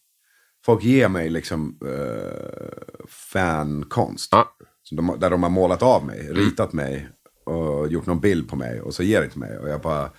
[0.64, 4.28] Folk ger mig liksom uh, fankonst.
[4.32, 4.56] Ja.
[4.90, 7.08] De, där de har målat av mig, ritat mig.
[7.44, 8.80] Och gjort någon bild på mig.
[8.80, 9.58] Och så ger det till mig.
[9.58, 10.10] Och jag bara.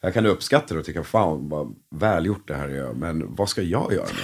[0.00, 2.92] Jag kan uppskatta det och tycka fan vad välgjort det här är.
[2.92, 4.14] Men vad ska jag göra med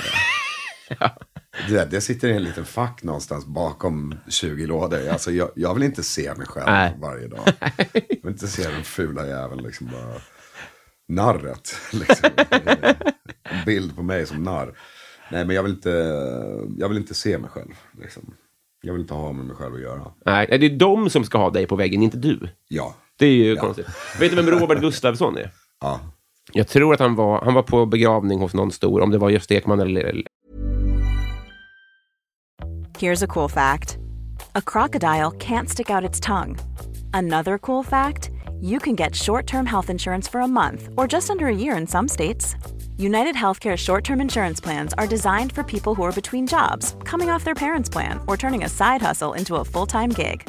[0.98, 1.10] det?
[1.68, 5.08] Det, det sitter i en liten fack någonstans bakom 20 lådor.
[5.08, 6.96] Alltså, jag, jag vill inte se mig själv Nej.
[7.00, 7.48] varje dag.
[7.92, 10.14] Jag vill inte se den fula jäveln liksom bara.
[11.08, 11.76] narret.
[11.92, 12.30] Liksom.
[13.42, 14.78] en bild på mig som narr.
[15.30, 15.90] Nej men jag vill inte,
[16.78, 17.70] jag vill inte se mig själv.
[18.00, 18.34] Liksom.
[18.80, 20.12] Jag vill inte ha med mig själv att göra.
[20.24, 22.48] Nej, det är de som ska ha dig på väggen, inte du.
[22.68, 22.94] Ja.
[23.18, 23.86] Det är ju konstigt.
[24.20, 25.50] Vet du vem Robert Gustafsson är?
[25.84, 26.00] Ja.
[26.52, 29.30] Jag tror att han var, han var på begravning hos någon stor, om det var
[29.30, 30.22] Gösta Ekman eller...
[32.98, 33.98] Here's a cool fact
[34.54, 36.58] a crocodile can't stick out its tongue.
[37.12, 41.30] Another cool fact you can get short term health insurance for a month or just
[41.30, 42.56] under a year in some states.
[42.98, 47.34] United Healthcare short term insurance plans are designed for people who are between jobs, coming
[47.34, 50.48] off their parents' plan, or turning a side hustle into a full time gig.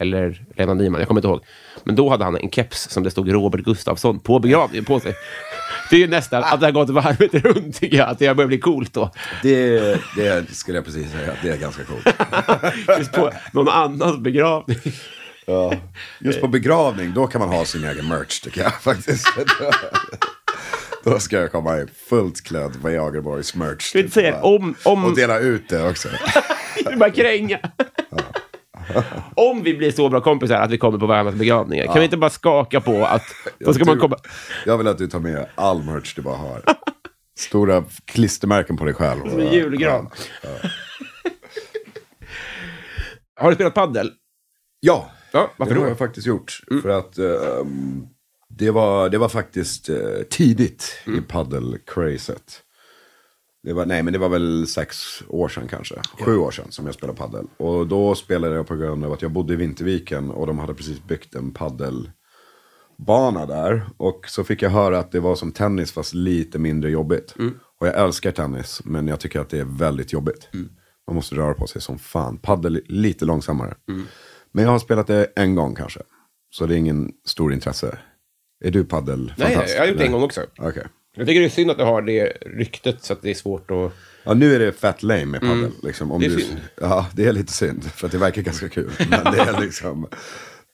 [0.00, 1.44] eller Lena Nyman, jag kommer inte ihåg.
[1.84, 5.14] Men då hade han en keps som det stod Robert Gustafsson på begravningen på sig.
[5.90, 8.08] Det är ju nästan att det har gått varvet runt, tycker jag.
[8.08, 9.10] Att det börjar bli coolt då.
[9.42, 9.78] Det,
[10.16, 12.06] det skulle jag precis säga, det är ganska coolt.
[12.98, 14.78] Just på någon annans begravning.
[15.46, 15.74] Ja.
[16.20, 19.26] Just på begravning, då kan man ha sin egen merch tycker jag faktiskt.
[21.04, 24.12] Då ska jag komma i fullt klädd med Jagerborgs merch.
[24.12, 26.08] Säga, om- om- Och dela ut det också.
[26.90, 27.58] Du bara kränga.
[29.36, 32.16] Om vi blir så bra kompisar att vi kommer på varandras begravningar, kan vi inte
[32.16, 33.24] bara skaka på att
[33.58, 34.16] då ska man komma...
[34.66, 36.62] Jag vill att du tar med all merch du bara har.
[37.38, 39.30] Stora klistermärken på dig själv.
[39.30, 40.10] Som en julgran.
[43.40, 44.10] Har du spelat paddel?
[44.80, 45.84] Ja, Ja, varför det då?
[45.84, 46.60] har jag faktiskt gjort.
[46.82, 48.06] För att ehm,
[48.48, 49.96] det, var, det var faktiskt eh,
[50.30, 52.62] tidigt i paddel-crazet.
[53.62, 54.96] Det var, nej, men det var väl sex
[55.28, 55.94] år sedan kanske.
[56.20, 57.46] Sju år sedan som jag spelade paddel.
[57.56, 60.74] Och då spelade jag på grund av att jag bodde i Vinterviken och de hade
[60.74, 63.86] precis byggt en paddelbana där.
[63.96, 67.34] Och så fick jag höra att det var som tennis fast lite mindre jobbigt.
[67.80, 70.48] Och jag älskar tennis, men jag tycker att det är väldigt jobbigt.
[71.06, 72.38] Man måste röra på sig som fan.
[72.38, 73.74] Paddel lite långsammare.
[74.52, 76.00] Men jag har spelat det en gång kanske.
[76.50, 77.98] Så det är ingen stor intresse.
[78.64, 80.40] Är du paddel Nej, jag har gjort det en gång också.
[80.58, 80.86] Okej.
[81.16, 83.70] Jag tycker det är synd att du har det ryktet så att det är svårt
[83.70, 83.92] att...
[84.24, 85.70] Ja, nu är det fett lame med padel.
[85.82, 86.60] Liksom, om Det är du, synd.
[86.80, 87.84] Ja, det är lite synd.
[87.84, 88.90] För att det verkar ganska kul.
[88.98, 90.08] Men det är liksom...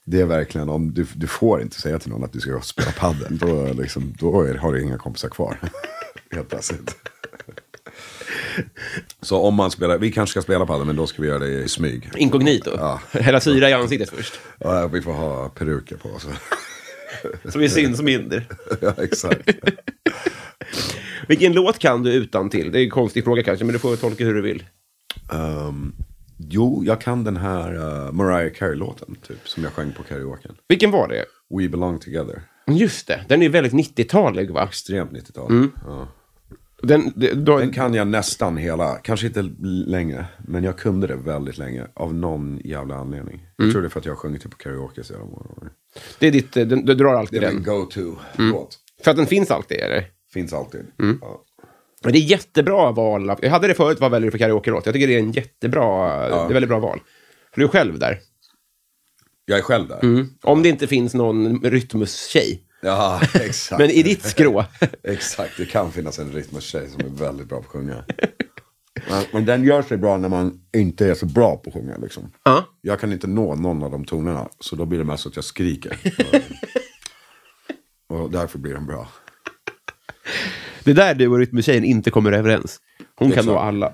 [0.05, 2.91] Det är verkligen om du, du får inte säga till någon att du ska spela
[2.91, 3.37] padel.
[3.37, 5.57] Då, liksom, då är, har du inga kompisar kvar.
[6.31, 6.95] Helt plötsligt.
[9.21, 11.49] Så om man spelar, vi kanske ska spela padel men då ska vi göra det
[11.49, 12.09] i smyg.
[12.15, 12.71] Inkognito.
[12.77, 13.01] Ja.
[13.11, 14.39] Hälla syra i ansiktet först.
[14.57, 16.27] Ja, vi får ha peruker på oss.
[17.45, 18.43] Så vi syns mindre.
[18.81, 19.49] ja, exakt.
[21.27, 22.71] Vilken låt kan du utan till?
[22.71, 24.63] Det är en konstig fråga kanske, men du får tolka hur du vill.
[25.31, 25.95] Um,
[26.37, 30.55] jo, jag kan den här uh, Mariah Carey-låten typ, som jag sjöng på karaoken.
[30.67, 31.25] Vilken var det?
[31.59, 32.41] We belong together.
[32.67, 34.63] Just det, den är väldigt 90-talig va?
[34.63, 35.67] Extremt 90-tal.
[35.85, 36.07] Ja.
[36.81, 37.13] Den,
[37.45, 41.87] då, Den kan jag nästan hela, kanske inte längre, men jag kunde det väldigt länge.
[41.93, 43.47] Av någon jävla anledning.
[43.55, 45.43] Jag tror det är för att jag har sjungit det på karaoke så jävla många
[45.43, 45.71] gånger.
[46.19, 47.73] Det är ditt, den, du drar Det alltid är min den.
[47.75, 48.77] go-to-låt.
[49.03, 50.05] För att den finns alltid, eller?
[50.33, 50.85] Finns alltid.
[51.21, 51.43] Ja.
[52.03, 53.35] Men det är jättebra val.
[53.41, 54.85] Jag hade det förut, vad väljer du för karaoke-låt?
[54.85, 56.99] Jag tycker det är en jättebra, det är väldigt bra val.
[57.53, 58.19] För du är själv där.
[59.45, 60.25] Jag är själv där.
[60.41, 62.63] Om det inte finns någon rytmus-tjej.
[62.81, 63.79] Ja, exakt.
[63.79, 64.65] Men i ditt skrå.
[65.03, 68.03] Exakt, det kan finnas en rytmustjej som är väldigt bra på att sjunga.
[69.33, 71.97] Men, den gör sig bra när man inte är så bra på att sjunga.
[71.97, 72.31] Liksom.
[72.43, 72.65] Ja.
[72.81, 75.45] Jag kan inte nå någon av de tonerna, så då blir det mest att jag
[75.45, 75.97] skriker.
[78.07, 79.07] och, och därför blir den bra.
[80.83, 82.79] Det är där du och rytmustjejen inte kommer överens.
[83.15, 83.93] Hon kan nå alla.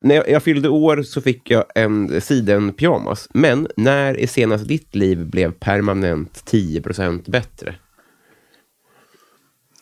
[0.00, 3.28] När jag, jag fyllde år så fick jag en sidenpyjamas.
[3.34, 7.74] Men när är senast ditt liv blev permanent 10% bättre?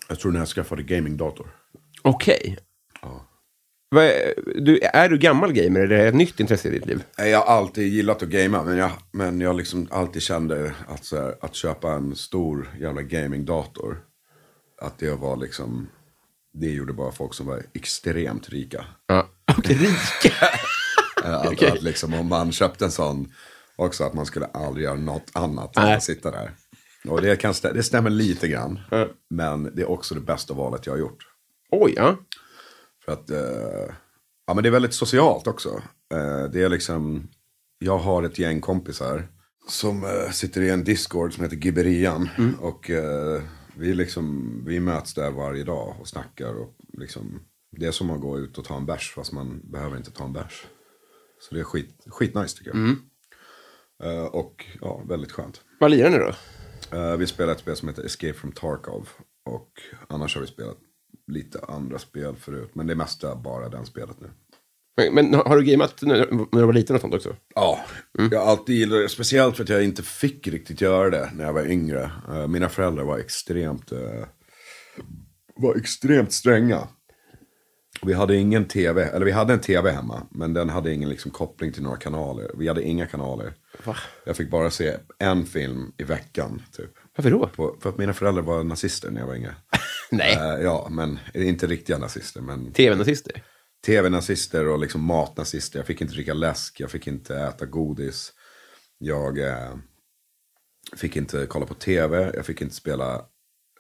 [0.09, 1.47] Jag tror när jag skaffade gamingdator.
[2.03, 2.59] Okej.
[4.57, 7.03] Du, är du gammal gamer eller är det ett nytt intresse i ditt liv?
[7.17, 11.17] Jag har alltid gillat att gamea, men jag, men jag liksom alltid kände att, så
[11.17, 14.01] här, att köpa en stor jävla gamingdator,
[14.83, 15.89] att det var liksom,
[16.53, 18.85] det gjorde bara folk som var extremt rika.
[19.07, 19.29] Ja.
[19.59, 20.35] Och rika.
[21.25, 21.71] Att, Okej.
[21.71, 23.33] att liksom, om man köpte en sån,
[23.77, 26.51] också att man skulle aldrig göra något annat än att sitta där.
[27.09, 29.09] Och det, kan, det stämmer lite grann, Ja.
[29.31, 31.27] men det är också det bästa valet jag har gjort.
[31.71, 32.17] Oj, ja.
[33.11, 33.95] För att, eh,
[34.47, 35.83] ja men det är väldigt socialt också.
[36.15, 37.29] Eh, det är liksom,
[37.79, 39.29] jag har ett gäng kompisar
[39.69, 42.29] som eh, sitter i en Discord som heter Gibberian.
[42.61, 43.43] Och eh,
[43.77, 46.55] vi, liksom, vi möts där varje dag och snackar.
[46.55, 47.41] Och liksom,
[47.71, 50.25] det är som att gå ut och ta en bärs fast man behöver inte ta
[50.25, 50.67] en bärs.
[51.41, 52.97] Så det är skit, skitnice tycker jag.
[54.11, 55.61] Eh, och ja, väldigt skönt.
[55.81, 56.33] Vad lirar ni då?
[56.99, 59.09] Eh, vi spelar ett spel som heter Escape from Tarkov.
[59.45, 59.73] Och
[60.09, 60.79] annars har vi spelat
[61.31, 62.71] lite andra spel förut.
[62.73, 64.29] Men det mesta bara den spelet nu.
[65.13, 66.17] Men, har du gameat när,
[66.53, 67.37] du var liten och sånt också?
[67.55, 67.81] Ja,
[68.31, 69.09] jag har alltid gillat det.
[69.09, 72.11] Speciellt för att jag inte fick riktigt göra det när jag var yngre.
[72.29, 74.25] Eh, mina föräldrar var extremt, eh,
[75.57, 76.89] var extremt stränga.
[78.03, 80.27] Vi hade ingen tv, eller vi hade en tv hemma.
[80.31, 82.51] Men den hade ingen liksom, koppling till några kanaler.
[82.55, 83.53] Vi hade inga kanaler.
[83.85, 83.97] Va?
[84.25, 86.63] Jag fick bara se en film i veckan.
[86.73, 86.91] Typ.
[87.17, 87.47] Varför då?
[87.47, 89.55] På, för att mina föräldrar var nazister när jag var yngre.
[90.11, 90.35] Nej.
[90.35, 92.41] Eh, ja, men inte riktiga nazister.
[92.41, 93.43] Men TV-nazister?
[93.87, 95.79] tv-nazister och liksom matnazister.
[95.79, 98.33] Jag fick inte dricka läsk, jag fick inte äta godis.
[98.99, 99.75] Jag eh,
[100.97, 103.25] fick inte kolla på tv, jag fick inte spela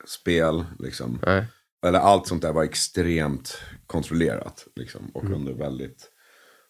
[0.06, 0.64] spel.
[0.78, 1.20] Liksom.
[1.26, 1.44] Nej.
[1.86, 4.66] Eller allt sånt där var extremt kontrollerat.
[4.76, 6.10] Liksom, och under väldigt...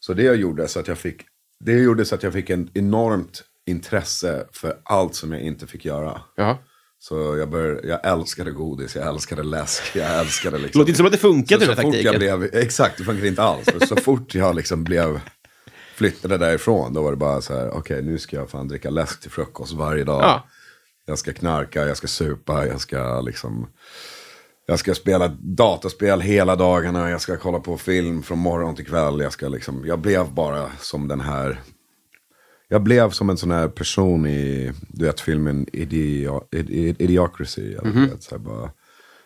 [0.00, 1.22] Så det gjorde så att jag fick,
[1.64, 5.84] det gjorde så att jag fick en enormt intresse för allt som jag inte fick
[5.84, 6.22] göra.
[6.36, 6.58] Ja.
[7.02, 10.78] Så jag, bör, jag älskade godis, jag älskade läsk, jag älskade Det liksom...
[10.78, 13.42] låter inte som att det funkar Så, så fort jag blev, exakt, det funkar inte
[13.42, 13.68] alls.
[13.88, 15.20] Så fort jag liksom blev,
[15.94, 19.20] flyttade därifrån, då var det bara så här, okej nu ska jag fan dricka läsk
[19.20, 20.22] till frukost varje dag.
[20.22, 20.44] Ja.
[21.06, 23.66] Jag ska knarka, jag ska supa, jag ska liksom,
[24.66, 29.20] jag ska spela dataspel hela dagarna, jag ska kolla på film från morgon till kväll.
[29.20, 31.60] Jag, ska liksom, jag blev bara som den här,
[32.70, 37.72] jag blev som en sån här person i, du vet filmen Idio, Idi- Idiocracy.
[37.74, 38.70] Eller, du vet, så bara,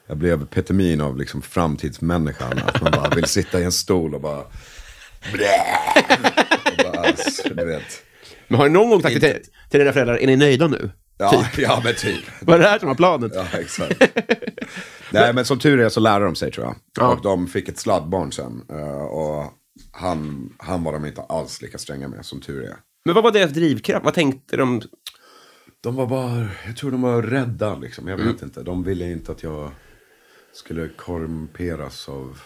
[0.07, 2.59] jag blev epitemin av liksom framtidsmänniskan.
[2.67, 4.39] Att man bara vill sitta i en stol och bara...
[4.41, 4.47] och
[6.93, 7.13] bara
[7.55, 8.03] du vet.
[8.49, 9.39] Men har du någon gång sagt till,
[9.71, 10.91] till dina föräldrar, är ni nöjda nu?
[11.19, 12.25] Ja, ja, men typ.
[12.41, 13.31] Var det här som var planen?
[13.35, 14.03] Ja, exakt.
[15.11, 16.77] Nej, men som tur är så lärde de sig tror jag.
[16.99, 17.09] Ja.
[17.13, 18.63] Och de fick ett sladdbarn sen.
[18.71, 19.53] eh, Och
[19.93, 22.77] han, han var de inte alls lika stränga med, som tur är.
[23.05, 24.05] Men vad var deras drivkraft?
[24.05, 24.83] Vad tänkte de?
[25.81, 28.09] De var bara, jag tror de var rädda liksom.
[28.09, 28.63] Jag vet inte.
[28.63, 29.71] De ville inte att jag
[30.53, 32.41] skulle korrumperas av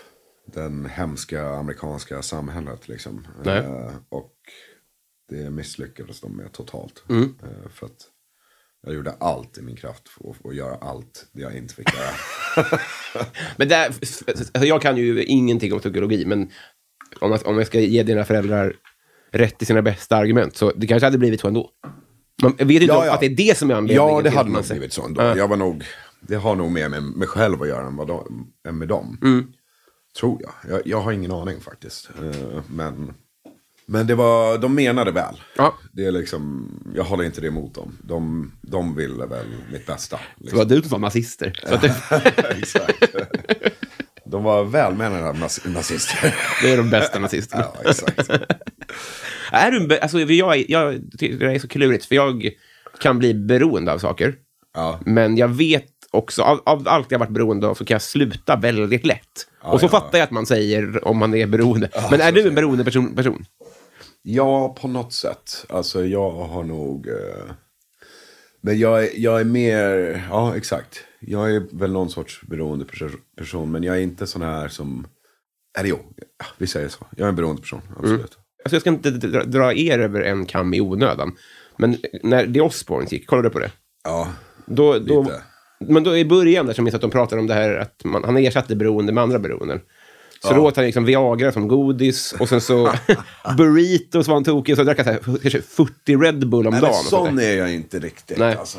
[0.46, 3.26] den hemska amerikanska samhället liksom.
[3.46, 4.34] Eh, och
[5.28, 7.04] det misslyckades de med totalt.
[7.08, 7.34] Mm.
[7.42, 8.06] Eh, för att
[8.82, 12.10] jag gjorde allt i min kraft för att, göra allt det jag inte fick göra.
[13.56, 16.50] Men där, alltså jag kan ju ingenting om psykologi, men
[17.20, 18.76] om jag, om jag ska ge dina föräldrar
[19.30, 21.70] rätt i sina bästa argument, så det kanske hade blivit så ändå.
[22.42, 23.14] Man vet inte Ja, ja.
[23.14, 24.14] att det är det som är anledningen.
[24.14, 25.22] Ja, det hade nog blivit så ändå.
[25.22, 25.36] Ja.
[25.36, 25.84] Jag var nog,
[26.20, 29.18] det har nog mer med mig själv att göra än, vad de, än med dem.
[29.22, 29.46] Mm.
[30.20, 30.72] Tror jag.
[30.72, 30.82] jag.
[30.86, 32.10] Jag har ingen aning faktiskt.
[32.22, 33.14] Eh, Men,
[33.86, 35.34] men det var, de menade väl.
[35.56, 35.74] Ja.
[35.92, 37.98] Det är liksom, jag håller inte det emot dem.
[38.02, 40.16] De, de ville väl mitt bästa.
[40.16, 40.58] Det Liksom.
[40.58, 41.60] var du som var nazister.
[41.80, 41.94] Det,
[42.58, 43.14] exakt.
[44.30, 46.34] De var välmenande naz- nazister.
[46.62, 47.64] det är de bästa nazisterna.
[47.74, 48.30] ja, exakt.
[49.52, 52.50] Är du, alltså, jag, jag det är så klurigt, för jag
[53.00, 54.34] kan bli beroende av saker.
[54.74, 55.00] Ja.
[55.06, 58.56] Men jag vet också, av, av allt jag varit beroende av så kan jag sluta
[58.56, 59.46] väldigt lätt.
[59.62, 59.90] Ja, och så ja.
[59.90, 61.90] fattar jag att man säger om man är beroende.
[62.10, 63.14] Men är du en beroende person?
[63.16, 63.44] person?
[64.22, 65.66] Ja, på något sätt.
[65.68, 67.08] Alltså jag har nog...
[67.08, 67.14] Eh...
[68.60, 70.24] Men jag är, jag är mer...
[70.30, 71.04] Ja, exakt.
[71.20, 73.70] Jag är väl någon sorts beroende perso- person.
[73.72, 75.06] Men jag är inte sån här som...
[75.78, 75.98] Eller jo,
[76.38, 77.06] ja, vi säger så.
[77.16, 78.38] Jag är en beroende person, absolut.
[78.64, 81.36] Alltså jag ska inte dra, dra er över en kam i onödan.
[81.76, 83.70] Men när The Osbournes gick, kollade du på det?
[84.04, 84.28] Ja,
[84.66, 85.42] Då, då, Lite.
[85.78, 88.24] men då i början där som minns att de pratade om det här att man,
[88.24, 89.80] han ersatte beroende med andra beroenden.
[90.42, 92.92] Så då åt han liksom Viagra som godis och sen så
[93.56, 96.72] burritos var han tokig och så drack han så här, kanske 40 Red Bull om
[96.72, 96.92] Nej, dagen.
[96.94, 98.38] men sån är jag inte riktigt.
[98.38, 98.56] Nej.
[98.56, 98.78] Alltså,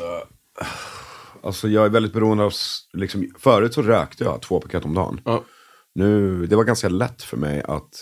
[1.42, 2.52] alltså jag är väldigt beroende av...
[2.92, 5.20] Liksom, förut så rökte jag två paket om dagen.
[5.24, 5.44] Ja.
[5.94, 7.94] Nu, det var ganska lätt för mig att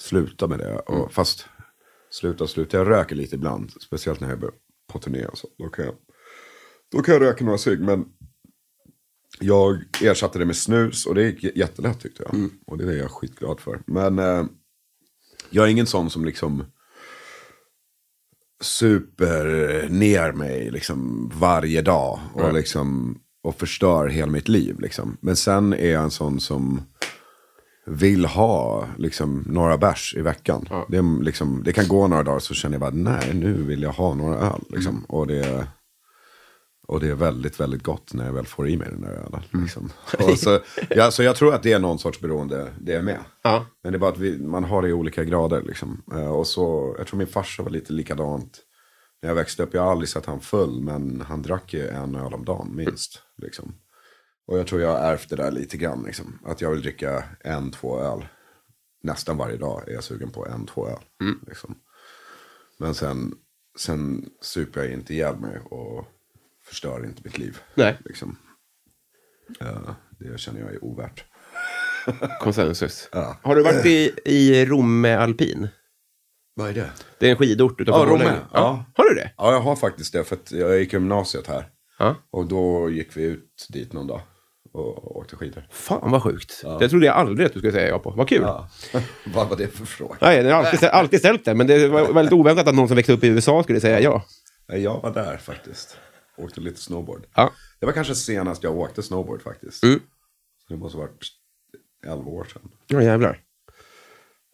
[0.00, 0.74] sluta med det.
[0.78, 1.08] Och, Mm.
[1.08, 1.46] Fast
[2.10, 2.76] sluta sluta.
[2.76, 3.70] Jag röker lite ibland.
[3.82, 4.50] Speciellt när jag är
[4.92, 5.24] på turné.
[5.24, 5.48] och Så.
[5.58, 5.94] Då, kan jag,
[6.92, 7.80] då kan jag röka några cigg.
[7.80, 8.04] Men
[9.40, 11.06] jag ersatte det med snus.
[11.06, 12.34] Och det gick jättelätt tyckte jag.
[12.34, 12.50] Mm.
[12.66, 13.80] Och det är jag skitglad för.
[13.86, 14.44] Men eh,
[15.50, 16.64] jag är ingen sån som liksom
[18.62, 22.20] super ner mig liksom varje dag.
[22.34, 24.80] Och, liksom, och förstör hela mitt liv.
[24.80, 25.16] Liksom.
[25.20, 26.82] Men sen är jag en sån som
[27.86, 30.68] vill ha liksom, några bärs i veckan.
[30.88, 33.82] Det, är, liksom, det kan gå några dagar så känner jag bara, nej nu vill
[33.82, 34.64] jag ha några öl.
[34.68, 35.04] Liksom.
[35.08, 35.66] Och, det,
[36.90, 39.42] och det är väldigt, väldigt gott när jag väl får i mig den där ölen.
[39.50, 39.92] Liksom.
[40.18, 40.60] Och så,
[40.90, 43.18] ja, så jag tror att det är någon sorts beroende det är med.
[43.42, 43.66] Ja.
[43.82, 45.62] Men det är bara att vi, man har det i olika grader.
[45.62, 46.02] Liksom.
[46.12, 48.60] Eh, Och så, jag tror min farsa var lite likadant.
[49.22, 52.14] När jag växte upp, jag har aldrig sett han full, men han drack ju en
[52.16, 53.22] öl om dagen minst.
[53.36, 53.74] Liksom.
[54.46, 56.02] Och jag tror jag har ärvt det där lite grann.
[56.02, 56.38] Liksom.
[56.44, 58.26] Att jag vill dricka en, två öl.
[59.02, 61.04] Nästan varje dag är jag sugen på en, två öl.
[61.46, 61.74] Liksom.
[62.78, 63.34] Men sen,
[63.78, 66.04] sen super jag inte ihjäl mig och
[66.70, 67.58] förstör inte mitt liv.
[67.74, 67.98] Nej.
[68.04, 68.36] Liksom.
[69.60, 69.90] Eh,
[70.20, 71.24] det känner jag är ovärt.
[72.40, 73.08] Konsensus.
[73.12, 73.36] Ja.
[73.42, 75.68] Har du varit i, i Romme alpin?
[76.54, 76.90] Vad är det?
[77.18, 78.24] Det är en skidort utanför Ja, Romme.
[78.24, 78.40] Borlänge.
[78.52, 78.84] Ja.
[78.94, 79.32] Har du det?
[79.36, 80.24] Ja, jag har faktiskt det.
[80.24, 81.68] För att jag gick gymnasiet här.
[81.98, 82.14] Ja.
[82.30, 84.20] Och då gick vi ut dit någon dag.
[84.72, 85.66] Och åkte skidor.
[85.70, 86.62] Fan vad sjukt.
[86.80, 88.10] Det trodde jag aldrig att du skulle säga ja på.
[88.10, 88.42] Vad kul.
[88.42, 88.68] Ja.
[89.34, 90.16] Vad var det för fråga?
[90.20, 92.96] Nej, jag har alltid, alltid ställt det, men det var väldigt oväntat att någon som
[92.96, 94.24] växte upp i USA skulle säga ja.
[94.66, 95.98] Jag var där faktiskt.
[96.44, 97.26] Åkte lite snowboard.
[97.34, 97.52] Ja.
[97.80, 99.84] Det var kanske senast jag åkte snowboard faktiskt.
[99.84, 100.00] Mm.
[100.66, 101.26] Så det måste ha varit
[102.06, 102.70] 11 år sedan.
[102.86, 103.40] Ja, jävlar.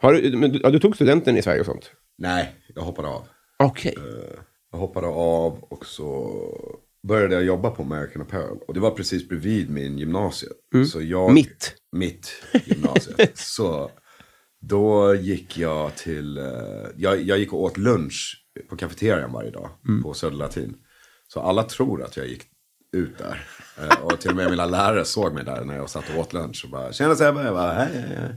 [0.02, 1.90] Har du, men, du- ja, du tog studenten i Sverige och sånt?
[2.18, 3.28] Nej, jag hoppade av.
[3.58, 3.94] Okej.
[4.72, 6.30] Jag hoppade av och så
[7.08, 8.58] började jag jobba på American Apparel.
[8.68, 10.52] Och det var precis bredvid min gymnasiet.
[10.92, 11.74] Så jag, Mitt.
[11.92, 12.30] Mitt
[12.64, 13.38] gymnasiet.
[13.38, 13.90] så
[14.60, 16.44] då gick jag till, eh,
[16.96, 19.70] jag, jag gick och åt lunch på kafeterian varje dag
[20.02, 20.76] på Södra Latin.
[21.28, 22.42] Så alla tror att jag gick
[22.92, 23.46] ut där.
[23.80, 26.32] Eh, och till och med mina lärare såg mig där när jag satt och åt
[26.32, 26.62] lunch.
[26.64, 28.34] Och bara, tjena Sebbe, jag bara, hej, hej, hej.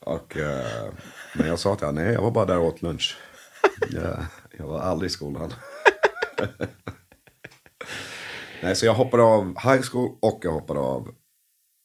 [0.00, 0.92] Och, eh,
[1.34, 3.16] men jag sa till honom, nej jag var bara där och åt lunch.
[3.90, 4.24] Jag,
[4.58, 5.54] jag var aldrig i skolan.
[8.62, 11.14] Nej, så jag hoppade av high school och jag hoppade av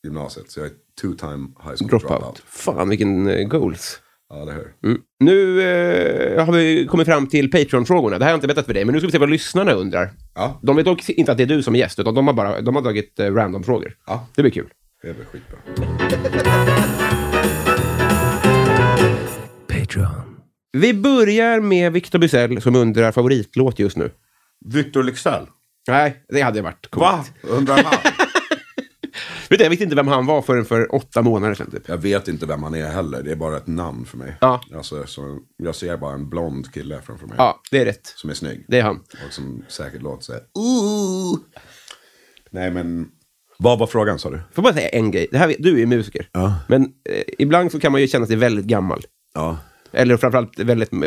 [0.04, 0.52] gymnasiet.
[0.52, 2.10] Så jag är two-time high school dropout.
[2.10, 2.40] Dropout.
[2.46, 4.00] Fan, vilken eh, goals.
[4.30, 4.68] Ja, det hör.
[4.84, 5.02] Mm.
[5.20, 8.18] Nu eh, har vi kommit fram till Patreon-frågorna.
[8.20, 9.72] Det här har jag inte berättat för dig, men nu ska vi se vad lyssnarna
[9.72, 10.10] undrar.
[10.36, 12.34] Ja, De vet dock inte att det är du som är gäst, utan de har
[12.34, 13.96] bara de har dragit eh, random-frågor.
[14.08, 14.28] Ja.
[14.36, 14.68] Det blir kul.
[15.02, 15.58] det väl skitbra.
[20.72, 24.12] Vi börjar med Victor Bysell som undrar favoritlåt just nu.
[24.66, 25.46] Victor Leksell.
[25.88, 27.02] Nej, det hade varit coolt.
[27.02, 27.26] Va?
[27.42, 27.94] Undrar han?
[29.50, 31.72] Vet du, jag visste inte vem han var förrän för åtta månader sedan.
[31.72, 31.88] Typ.
[31.88, 33.24] jag vet inte vem han är heller.
[33.24, 34.38] Det är bara ett namn för mig.
[34.42, 34.62] Ja.
[34.76, 37.36] Alltså, så jag ser bara en blond kille framför mig.
[37.38, 38.14] Ja, det är rätt.
[38.16, 38.66] Som är snygg.
[38.68, 38.96] Det är han.
[39.28, 40.42] Och som säkert låter så här.
[40.54, 41.40] Ooh.
[42.52, 43.08] Nej, men.
[43.60, 44.40] Vad var frågan sa du?
[44.54, 45.28] Får bara säga en grej.
[45.32, 46.30] Det här, du är ju musiker.
[46.32, 46.56] Ja.
[46.68, 49.02] Men eh, ibland så kan man ju känna sig väldigt gammal.
[49.34, 49.58] Ja.
[49.92, 51.00] Eller framförallt väldigt eh,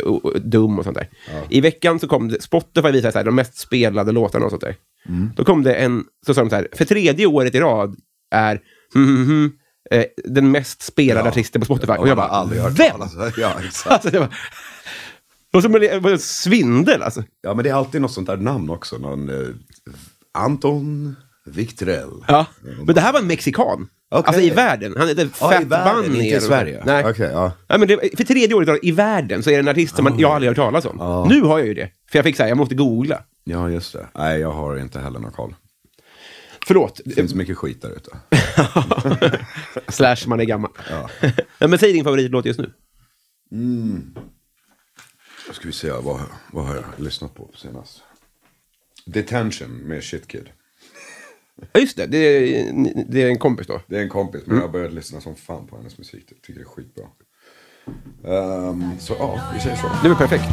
[0.45, 1.09] dum och sånt där.
[1.49, 4.63] I veckan så kom det, Spotify visade så här, de mest spelade låtarna och sånt
[4.63, 4.77] där.
[5.09, 5.31] Mm.
[5.37, 7.97] Då kom det en, så sa de så här, för tredje året i rad
[8.31, 8.61] är
[8.95, 9.53] hmm, hmm, hmm,
[9.91, 11.31] eh, den mest spelade Ja.
[11.31, 11.93] artisten på Spotify.
[11.93, 13.01] Och jag bara, har aldrig hört vem?
[13.37, 13.87] Ja, exakt.
[13.93, 14.19] Alltså, det
[15.53, 17.23] var, som en, svindel alltså.
[17.43, 18.99] Ja, men det är alltid något sånt där namn också.
[18.99, 19.49] Någon, eh,
[20.35, 21.17] Anton
[21.47, 22.25] Victorell.
[22.29, 22.47] Ja.
[22.85, 23.89] Men det här var en mexikan.
[24.11, 24.25] Okej.
[24.27, 24.95] Alltså i världen.
[24.99, 26.25] Han heter i Fat Bunny.
[26.25, 26.41] inte i.
[26.41, 26.83] Sverige.
[26.87, 27.05] Nej.
[27.11, 27.53] Okej, ja.
[27.69, 30.19] Nej, men det, för tredje året i världen så är det en artist som man,
[30.19, 31.27] jag aldrig hört talas om.
[31.29, 31.91] Nu har jag ju det.
[32.11, 33.23] För jag fick säga, jag måste googla.
[33.45, 34.07] Ja, just det.
[34.15, 35.55] Nej, jag har inte heller någon koll.
[36.71, 37.01] Förlåt.
[37.05, 38.17] Det finns mycket skit där ute.
[39.89, 40.71] Slash man är gammal.
[40.91, 41.11] Ja.
[41.59, 42.73] Men säg din favoritlåt just nu.
[45.47, 46.21] Då ska vi se, vad,
[46.53, 48.03] vad har jag lyssnat på senast?
[49.07, 50.49] Detention med Shitkid.
[51.73, 52.07] Ja, just det.
[52.07, 52.73] Det är,
[53.09, 53.81] det är en kompis då.
[53.87, 56.25] Det är en kompis, men jag har börjat lyssna som fan på hennes musik.
[56.29, 57.05] Jag tycker det är skitbra.
[58.25, 59.91] Ehm, så ja, vi säger så.
[60.03, 60.45] Det är perfekt.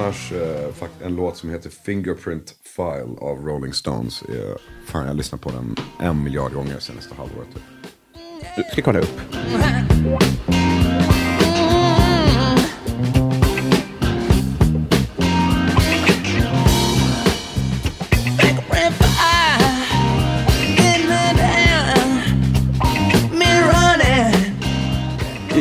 [0.00, 4.22] Annars, eh, fakt- en låt som heter Fingerprint File av Rolling Stones.
[4.22, 7.48] Är, fan, jag har lyssnat på den en miljard gånger senaste halvåret.
[7.54, 7.62] Typ.
[8.56, 9.20] Du ska kolla upp.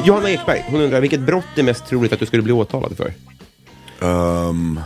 [0.05, 3.13] Johanna Ekberg, hon undrar vilket brott är mest troligt att du skulle bli åtalad för?
[4.01, 4.81] Um,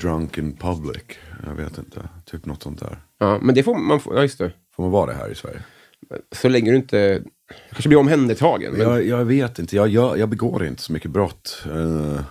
[0.00, 1.02] drunk in public.
[1.46, 2.08] Jag vet inte.
[2.24, 2.98] Typ något sånt där.
[3.18, 4.00] Ja, men det får man...
[4.04, 4.52] Ja, just det.
[4.76, 5.62] Får man vara det här i Sverige?
[6.32, 7.22] Så länge du inte...
[7.70, 8.72] Kanske blir omhändertagen.
[8.72, 8.80] Men...
[8.80, 9.76] Jag, jag vet inte.
[9.76, 11.62] Jag, jag, jag begår inte så mycket brott.
[11.66, 11.72] Eh.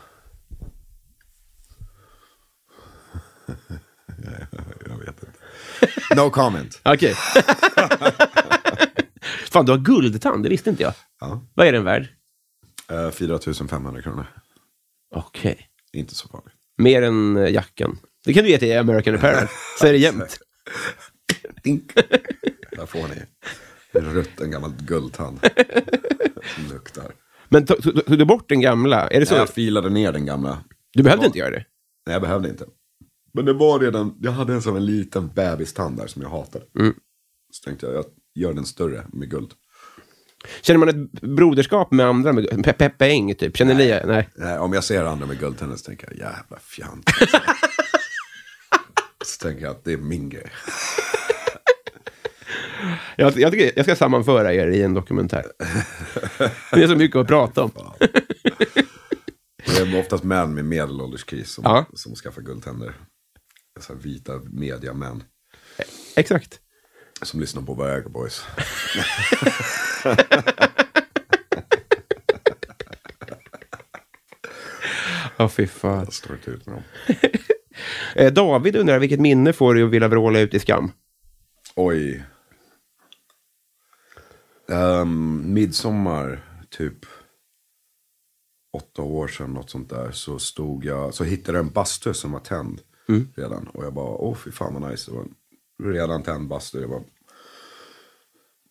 [4.87, 5.39] jag, vet inte.
[6.15, 6.81] No comment.
[6.85, 7.13] Okej.
[9.51, 10.93] Fan, du har guldtand, det visste inte jag.
[11.19, 11.41] Ja.
[11.53, 12.07] Vad är den värd?
[12.91, 13.39] Uh, 4
[13.69, 14.25] 500 kronor.
[15.15, 15.68] Okej.
[15.93, 16.53] Inte så farligt.
[16.77, 17.99] Mer än eh, jackan.
[18.25, 19.47] Det kan du ge till American Apparel,
[19.79, 20.37] så är det jämnt.
[21.63, 21.93] Dink.
[22.71, 23.15] Där får ni
[23.91, 25.39] en rutten gammal guldtand.
[26.71, 27.11] Luktar.
[27.49, 29.07] Men tog tog- tog du bort den gamla?
[29.09, 29.33] Är det så?
[29.35, 30.63] Så jag filade ner den gamla.
[30.93, 31.65] Du behövde inte göra det?
[32.05, 32.65] Nej, jag behövde inte.
[33.33, 36.65] Men det var redan, jag hade en sån en liten bebistand där som jag hatade.
[36.79, 36.93] Mm.
[37.51, 39.51] Så tänkte jag, jag gör den större med guld.
[40.61, 42.33] Känner man ett broderskap med andra?
[42.33, 43.57] Med, Pe- Peppe Eng, typ?
[43.57, 43.99] Känner ni?
[44.05, 44.29] Nej.
[44.35, 47.09] Nej, om jag ser andra med guldtänder så tänker jag, jävla fjant.
[49.25, 50.51] så tänker jag att det är min grej.
[53.15, 55.45] Jag, jag, tycker, jag ska sammanföra er i en dokumentär.
[56.71, 57.71] Det är så mycket att prata om.
[59.65, 61.85] Det är oftast män med medelålderskris som, Ja.
[61.93, 62.93] som skaffar guldtänder.
[63.79, 65.23] Så vita mediamän
[66.15, 66.59] Exakt.
[67.25, 68.45] Som lyssnar på Viagra Boys.
[75.37, 76.03] Ja, fy fan.
[76.03, 76.83] Jag står inte ut med dem.
[78.15, 80.91] Eh, David undrar, vilket minne får du att vilja vråla ut i skam?
[81.75, 82.23] Oj.
[84.67, 87.05] Um, midsommar, typ
[88.73, 92.31] åtta år sedan, något sånt där, så stod jag, så hittade jag en bastu som
[92.31, 92.81] var tänd
[93.35, 93.67] redan.
[93.67, 95.33] Och jag bara, åh fy fan vad nice, det var en
[95.83, 96.81] redan tänd bastu.
[96.81, 97.03] Det var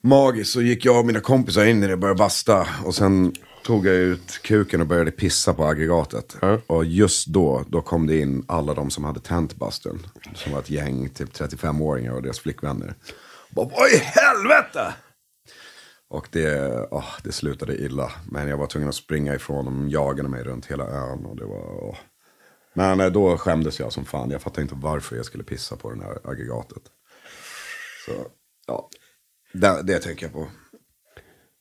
[0.03, 0.53] magiskt.
[0.53, 2.67] Så gick jag och mina kompisar in i det och började basta.
[2.85, 3.33] Och sen
[3.65, 6.37] tog jag ut kuken och började pissa på aggregatet.
[6.67, 10.07] Och just då, då kom det in alla de som hade tänt bastun.
[10.35, 12.95] Som var ett gäng, typ 35-åringar och deras flickvänner.
[13.51, 14.95] Bara, vad i helvete!
[16.11, 18.13] Och det, åh, det slutade illa.
[18.31, 19.81] Men jag var tvungen att springa ifrån dem.
[19.81, 21.27] De jagade mig runt hela ön.
[21.27, 21.97] Och det var, åh.
[22.75, 24.31] Men eh, då skämdes jag som fan.
[24.31, 26.83] Jag fattade inte varför jag skulle pissa på det här aggregatet.
[28.09, 28.27] Så,
[28.67, 28.89] ja.
[29.53, 30.49] Det, det tänker jag på.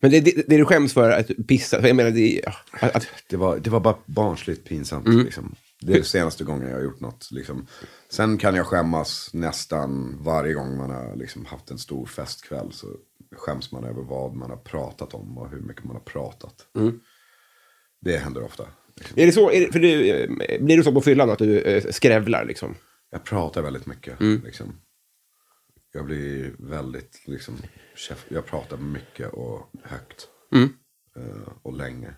[0.02, 3.08] Men det, det, det du skäms för att pissa, för jag menar, det, ja, att,
[3.30, 5.08] Det var, det var bara barnsligt pinsamt.
[5.08, 5.26] Mm.
[5.26, 5.56] Liksom.
[5.82, 7.32] Det är senaste gången jag har gjort något.
[7.32, 7.68] Liksom.
[8.10, 12.72] Sen kan jag skämmas nästan varje gång man har liksom, haft en stor festkväll.
[12.72, 12.88] Så
[13.36, 16.56] skäms man över vad man har pratat om och hur mycket man har pratat.
[16.76, 17.00] Mm.
[18.02, 18.68] Det händer ofta.
[18.96, 19.20] Liksom.
[19.20, 21.60] är det så, är det, för du, eh, blir du så på fyllan att du
[21.60, 22.76] eh, skrävlar liksom?
[23.12, 24.20] Jag pratar väldigt mycket.
[24.20, 24.42] Mm.
[24.46, 24.80] Liksom.
[25.94, 27.58] Jag blir väldigt, liksom,
[28.28, 30.28] jag pratar mycket och högt.
[30.54, 30.74] Mm.
[31.16, 32.14] Eh, och länge.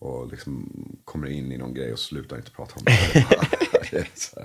[0.00, 0.72] Och liksom
[1.04, 3.26] kommer in i någon grej och slutar inte prata om det.
[3.90, 4.40] Det så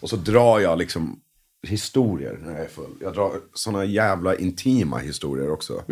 [0.00, 1.20] och så drar jag liksom
[1.62, 2.96] historier när jag är full.
[3.00, 5.84] Jag drar sådana jävla intima historier också.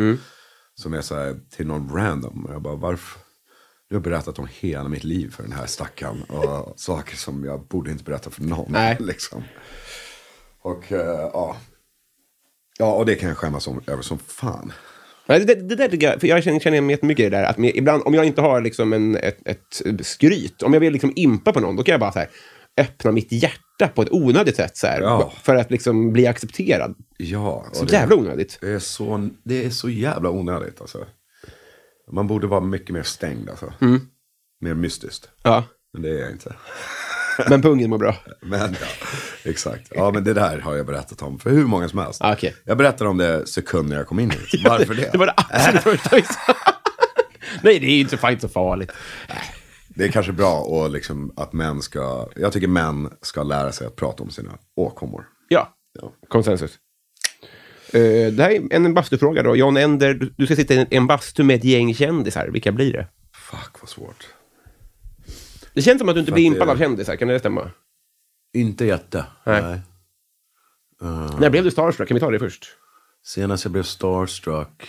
[0.75, 2.45] Som är så här till någon random.
[2.45, 3.21] Och jag bara, varför?
[3.89, 6.23] Du har berättat om hela mitt liv för den här stackaren.
[6.23, 8.71] Och saker som jag borde inte berätta för någon.
[8.71, 8.97] Nej.
[8.99, 9.43] Liksom.
[10.61, 11.57] Och eh, ja.
[12.79, 14.73] Ja, och det kan jag skämmas om, över som fan.
[15.27, 17.43] Nej, det, det där tycker jag, för jag känner, känner igen jättemycket i det där.
[17.43, 20.93] Att med, ibland, om jag inte har liksom en, ett, ett skryt, om jag vill
[20.93, 22.29] liksom impa på någon, då kan jag bara så här,
[22.77, 24.77] öppna mitt hjärta på ett onödigt sätt.
[24.77, 25.33] Så här, Ja.
[25.43, 26.95] För att liksom bli accepterad.
[27.17, 27.65] Ja.
[27.73, 28.57] Så det- jävla onödigt.
[28.61, 31.05] Det är så, det är så jävla onödigt alltså.
[32.11, 33.73] Man borde vara mycket mer stängd alltså.
[34.61, 35.29] Mer mystiskt.
[35.43, 35.63] Ja.
[35.93, 36.55] Men det är jag inte.
[37.49, 38.15] Men pungen mår bra.
[38.41, 38.87] Men ja,
[39.47, 39.91] exakt.
[39.95, 42.21] Ja, men det där har jag berättat om för hur många som helst.
[42.21, 42.55] Ah, okej.
[42.63, 44.63] Jag berättade om det sekunder jag kom in hit.
[44.65, 45.09] Varför det?
[45.11, 46.55] Det var det absolut första vi sa.
[47.61, 48.91] Nej, det är ju inte, så farligt.
[49.87, 53.87] Det är kanske bra och liksom att män ska, jag tycker män ska lära sig
[53.87, 55.23] att prata om sina åkommor.
[55.49, 56.11] Ja, Ja.
[56.27, 56.77] konsensus.
[57.93, 58.01] Eh,
[58.33, 59.55] det här är en bastufråga då.
[59.55, 62.47] John Ender, du- ska sitta i en bastu med ett gäng kändisar.
[62.47, 63.07] Vilka blir det?
[63.35, 64.27] Fuck vad svårt.
[65.73, 67.15] Det känns som att du inte För blir impad av kändisar.
[67.15, 67.71] Kan det stämma?
[68.59, 69.25] Inte jätte.
[69.43, 69.81] Nej.
[71.39, 72.07] När blev du starstruck?
[72.07, 72.65] Kan vi ta det först?
[73.23, 74.87] Senast jag blev starstruck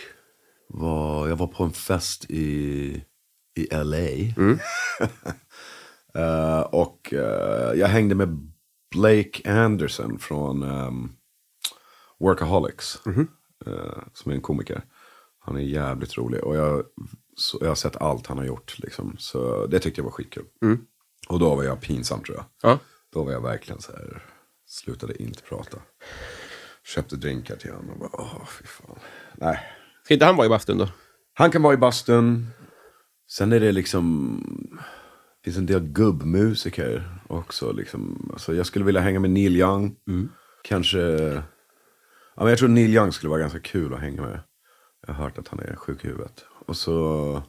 [0.69, 3.03] var, jag var på en fest i,
[3.55, 3.97] i LA.
[6.15, 8.51] Eh, och eh, jag hängde med
[8.91, 11.11] Blake Anderson från ehm,
[12.19, 12.99] Workaholics.
[13.65, 14.81] eh, som är en komiker.
[15.39, 16.43] Han är jävligt rolig.
[16.43, 16.83] Och jag,
[17.35, 18.79] så, jag har sett allt han har gjort.
[18.79, 19.15] Liksom.
[19.19, 20.45] Så det tyckte jag var skitkul.
[21.29, 22.45] Och då var jag pinsam tror jag.
[22.71, 22.79] Ja.
[23.13, 24.23] Då var jag verkligen så här,
[24.67, 25.77] slutade inte prata.
[26.83, 28.99] Köpte drinkar till honom och bara, åh fy fan.
[29.35, 29.59] Nej.
[30.03, 30.89] Ska inte han vara i bastun då?
[31.33, 32.47] Han kan vara i bastun.
[33.31, 34.41] Sen är det liksom,
[35.41, 37.71] det finns en del gubbmusiker också.
[37.71, 38.29] Liksom.
[38.33, 39.95] Alltså, jag skulle vilja hänga med Neil Young.
[40.63, 41.43] Kanske, ja,
[42.35, 44.39] men jag tror Neil Young skulle vara ganska kul att hänga med.
[45.07, 46.45] Jag har hört att han är sjuk i huvudet.
[46.65, 47.43] Och så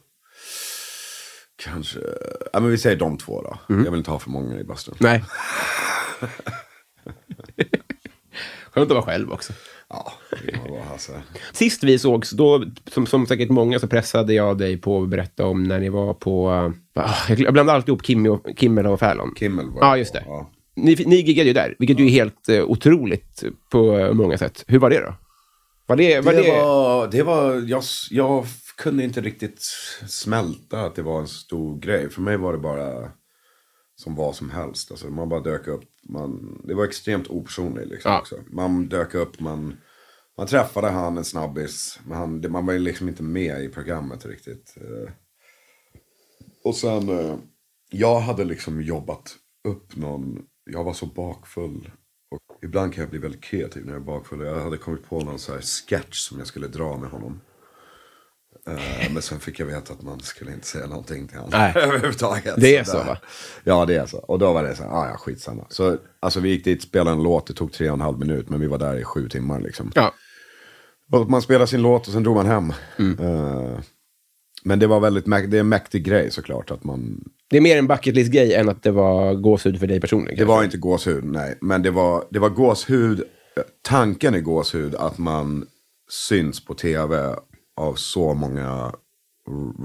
[1.63, 1.99] kanske,
[2.53, 3.57] ja men vi säger de två då.
[3.67, 4.95] Jag vill inte ha för många i bastun.
[4.99, 5.23] Nej.
[8.71, 9.53] Skönt att vara själv också.
[9.89, 11.21] Ja, det var Hasse.
[11.51, 15.45] Sist vi sågs, då, som, som säkert många, så pressade jag dig på att berätta
[15.45, 16.51] om när ni var på...
[16.51, 19.33] Uh, jag blandar alltid ihop Kimmy och, Kimmel och Fallon.
[19.39, 20.23] Kimmel var Ja, just det.
[20.25, 20.49] Ja.
[20.75, 24.63] Ni, ni giggade ju där, vilket ju är helt uh, otroligt på uh, många sätt.
[24.67, 25.13] Hur var det då?
[25.85, 26.21] Var det...
[26.21, 28.45] Var Det, det, var, det var, jag, jag
[28.81, 29.61] kunde inte riktigt
[30.07, 32.09] smälta att det var en stor grej.
[32.09, 33.11] För mig var det bara
[33.95, 34.91] som vad som helst.
[34.91, 35.83] Alltså, man bara dök upp.
[36.09, 38.19] Man, det var extremt opersonligt liksom Ja.
[38.19, 38.39] också.
[38.47, 39.77] Man dök upp, man,
[40.37, 41.99] man träffade han, en snabbis.
[42.05, 44.77] Men han, det, man var liksom inte med i programmet riktigt.
[44.77, 45.11] Eh,
[46.63, 47.37] Och sen, eh,
[47.91, 49.35] jag hade liksom jobbat
[49.67, 51.91] upp någon, jag var så bakfull.
[52.31, 54.39] Och ibland kan jag bli väldigt kreativ när jag är bakfull.
[54.45, 57.41] Jag hade kommit på någon så här sketch som jag skulle dra med honom.
[58.67, 61.73] Eh, men sen fick jag veta att man skulle inte säga någonting till honom Nej.
[61.83, 62.55] överhuvudtaget.
[62.57, 63.17] Det är där- så, va?
[63.63, 64.17] Ja, det är så.
[64.17, 65.65] Och då var det så här, ah, ja skitsamma.
[65.69, 68.49] Så alltså vi gick dit, spelade en låt, det tog tre och en halv minut,
[68.49, 69.91] men vi var där i sju timmar liksom.
[69.95, 70.13] ja.
[71.11, 72.73] Och man spelade sin låt och sen drog man hem.
[72.99, 73.19] Mm.
[73.19, 73.79] Eh,
[74.63, 77.77] men det var väldigt, det är en mäktig grej såklart att man Det är mer
[77.77, 80.37] en bucket list-grej än att det var gåshud för dig personligen.
[80.39, 81.57] Det var inte gåshud, nej.
[81.61, 83.23] Men det var, det var gåshud.
[83.81, 85.65] Tanken är gåshud att man
[86.09, 87.35] syns på tv
[87.81, 88.91] av så många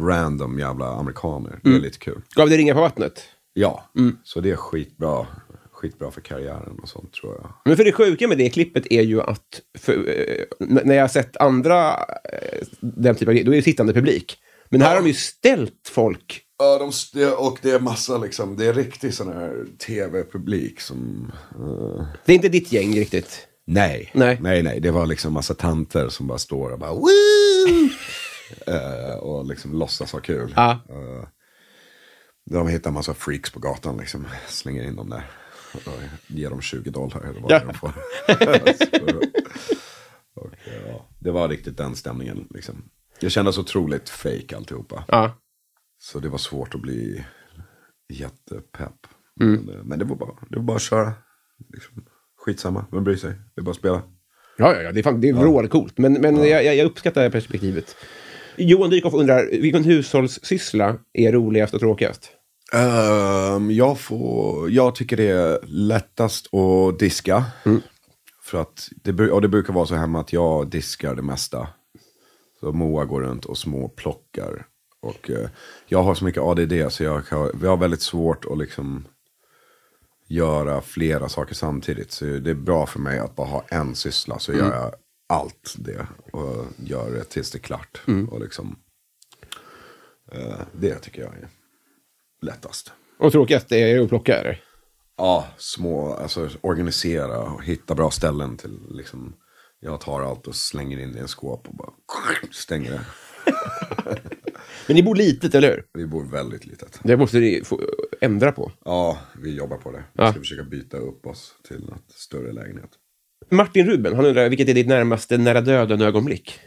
[0.00, 1.60] random jävla amerikaner.
[1.62, 2.22] Det är lite kul.
[2.34, 3.22] Gav det ringar på vattnet?
[3.52, 3.84] Ja,
[4.24, 5.26] så det är skitbra.
[5.72, 7.50] Skitbra för karriären och sånt tror jag.
[7.64, 10.44] Men för det sjuka med det klippet är ju att för, eh,
[10.84, 14.38] när jag har sett andra eh, den typen av grejer, då är det sittande publik.
[14.70, 16.42] Men här har de ju ställt folk.
[16.58, 16.78] Ja,
[17.14, 21.32] de, och det är massa liksom, det är riktigt sån här tv-publik som...
[21.54, 23.46] eh, Det är inte ditt gäng riktigt.
[23.66, 24.10] Nej.
[24.14, 24.38] Nej.
[24.40, 24.80] nej, nej.
[24.80, 27.06] Det var liksom massa tanter som bara står och bara Woo!
[28.66, 30.52] Eh, och liksom låtsas ha kul.
[30.56, 30.70] Ja.
[30.88, 31.28] Eh,
[32.50, 34.26] de hittar massa freaks på gatan liksom.
[34.48, 35.30] Slänger in dem där.
[35.74, 35.80] Och
[36.26, 37.64] ger dem 20 dollar eller vad Ja.
[37.64, 37.92] de får.
[38.84, 40.50] Så, och,
[40.86, 42.88] ja, det var riktigt den stämningen liksom.
[43.20, 45.04] Det kändes otroligt fake alltihopa.
[45.08, 45.36] Ja.
[45.98, 47.24] Så det var svårt att bli
[48.12, 49.06] jättepepp.
[49.40, 49.60] Mm.
[49.64, 51.12] Men, eh, men det var bara, det var bara att köra.
[51.72, 52.06] Liksom.
[52.44, 53.30] Skitsamma, vem bryr sig?
[53.54, 54.02] Det är bara att spela.
[54.56, 55.98] Ja, ja, ja, det är, fan, det är vrålcoolt.
[55.98, 57.96] Men, men jag, jag, jag uppskattar det perspektivet.
[58.56, 62.30] Johan Dykhoff undrar, vilken hushållssyssla är roligast och tråkigast?
[62.72, 67.44] Ehm, jag, får, jag tycker det är lättast att diska.
[68.42, 71.68] För att det, och det brukar vara så hemma att jag diskar det mesta.
[72.60, 74.66] Så Moa går runt och små plockar.
[75.02, 75.48] Och eh,
[75.86, 79.04] jag har så mycket ADD så jag, kan, jag har väldigt svårt att liksom
[80.26, 82.12] göra flera saker samtidigt.
[82.12, 84.38] Så det är bra för mig att bara ha en syssla.
[84.38, 84.94] Så gör jag
[85.28, 88.02] allt det och gör det tills det är klart.
[88.30, 88.78] Och liksom,
[90.32, 91.48] eh, det tycker jag är
[92.42, 92.92] lättast.
[93.18, 94.62] Och tråkigast är att plocka, eller?
[95.16, 99.36] Ja, små, alltså organisera och hitta bra ställen till liksom.
[99.80, 101.92] Jag tar allt och slänger in det i en skåp och bara
[102.52, 103.00] stänger det.
[104.86, 105.84] Men ni bor litet, eller hur?
[105.92, 107.00] Vi bor väldigt litet.
[107.02, 107.80] Det måste ni få
[108.20, 108.72] ändra på.
[108.84, 110.04] Ja, vi jobbar på det.
[110.12, 110.30] Vi Ja.
[110.32, 112.90] ska försöka byta upp oss till något större lägenhet.
[113.50, 116.60] Martin Ruben, han undrar, vilket är ditt närmaste nära döden-ögonblick?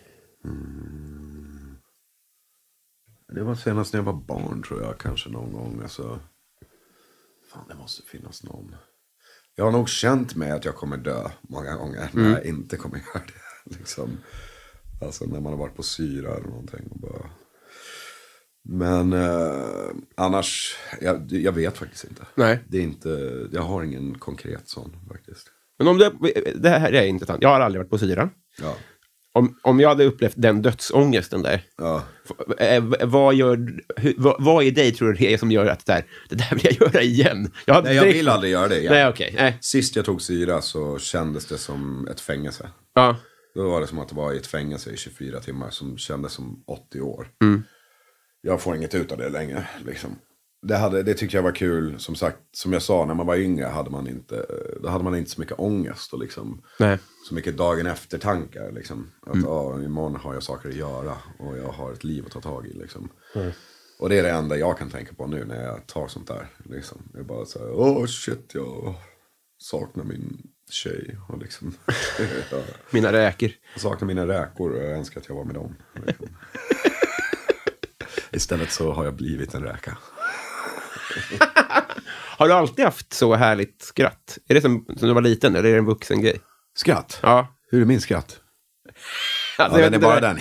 [3.35, 5.79] Det var senast när jag var barn tror jag, kanske någon gång.
[5.83, 6.19] Alltså,
[7.53, 8.75] fan, det måste finnas någon.
[9.55, 12.97] Jag har nog känt mig att jag kommer dö många gånger när jag inte kommer
[12.97, 13.75] göra det.
[13.77, 14.17] Liksom.
[15.01, 16.87] Alltså när man har varit på syra eller någonting.
[16.91, 17.29] Och bara...
[18.69, 22.21] Men eh, annars, jag, jag vet faktiskt inte.
[22.35, 22.59] Nej.
[22.67, 25.47] Det är inte, jag har ingen konkret sån faktiskt.
[25.77, 26.11] Men om du,
[26.55, 27.41] det här är intressant.
[27.41, 28.29] Jag har aldrig varit på syra.
[28.61, 28.75] Ja,
[29.33, 32.03] Om, om jag hade upplevt den dödsångesten där, ja.
[32.57, 33.67] eh, vad, gör,
[34.17, 36.49] vad, vad i dig tror du det är som gör att det, där, det där
[36.55, 37.51] vill jag göra igen?
[37.65, 38.93] Jag, Nej, jag vill aldrig göra det igen.
[38.93, 39.33] Nej, okej.
[39.37, 39.57] Nej.
[39.61, 42.69] Sist jag tog syra så kändes det som ett fängelse.
[42.93, 43.17] Ja.
[43.55, 46.33] Då var det som att det var i ett fängelse i 24 timmar som kändes
[46.33, 47.27] som 80 år.
[47.41, 47.63] Mm.
[48.41, 49.67] Jag får inget ut av det längre.
[49.85, 50.15] Liksom.
[50.61, 51.99] Det, hade, det tyckte jag var kul.
[51.99, 54.45] Som sagt, som jag sa, när man var yngre hade man inte,
[54.81, 56.97] då hade man inte så mycket ångest och liksom, Nej.
[57.29, 58.71] så mycket dagen efter-tankar.
[58.71, 59.11] Liksom.
[59.21, 62.41] Att ja, imorgon har jag saker att göra och jag har ett liv att ta
[62.41, 62.73] tag i.
[62.73, 63.09] Liksom.
[63.99, 66.47] Och det är det enda jag kan tänka på nu när jag tar sånt där.
[66.57, 67.09] Liksom.
[67.13, 68.95] Det är bara så här, åh shit, jag
[69.57, 71.17] saknar min tjej.
[71.27, 71.77] Och liksom.
[72.89, 73.49] Mina räkor.
[73.73, 75.75] Jag saknar mina räkor och jag önskar att jag var med dem.
[76.05, 76.27] Liksom.
[78.31, 79.97] Istället så har jag blivit en räka.
[82.37, 84.37] Har du alltid haft så härligt skratt?
[84.47, 86.39] Är det som, som du var liten, eller är det en vuxen grej?
[86.75, 87.19] Skratt?
[87.21, 87.47] Ja.
[87.71, 88.39] Hur är min skratt?
[89.57, 90.35] Alltså, Ja, den är bara den.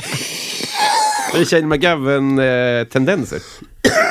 [1.33, 3.43] Det är Shane McGowan-tendenser.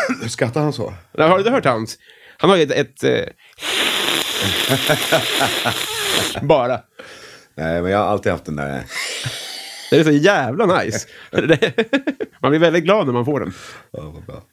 [0.22, 0.93] Hur skrattar han så?
[1.18, 1.97] Har du hört hans?
[2.38, 2.72] Han har ju ett...
[2.72, 3.26] ett eh,
[6.48, 6.82] bara.
[7.56, 8.84] Nej, men jag har alltid haft den där...
[9.90, 11.08] Det är så jävla nice.
[12.42, 13.54] man blir väldigt glad när man får den.
[13.92, 14.44] Ja, vad bra.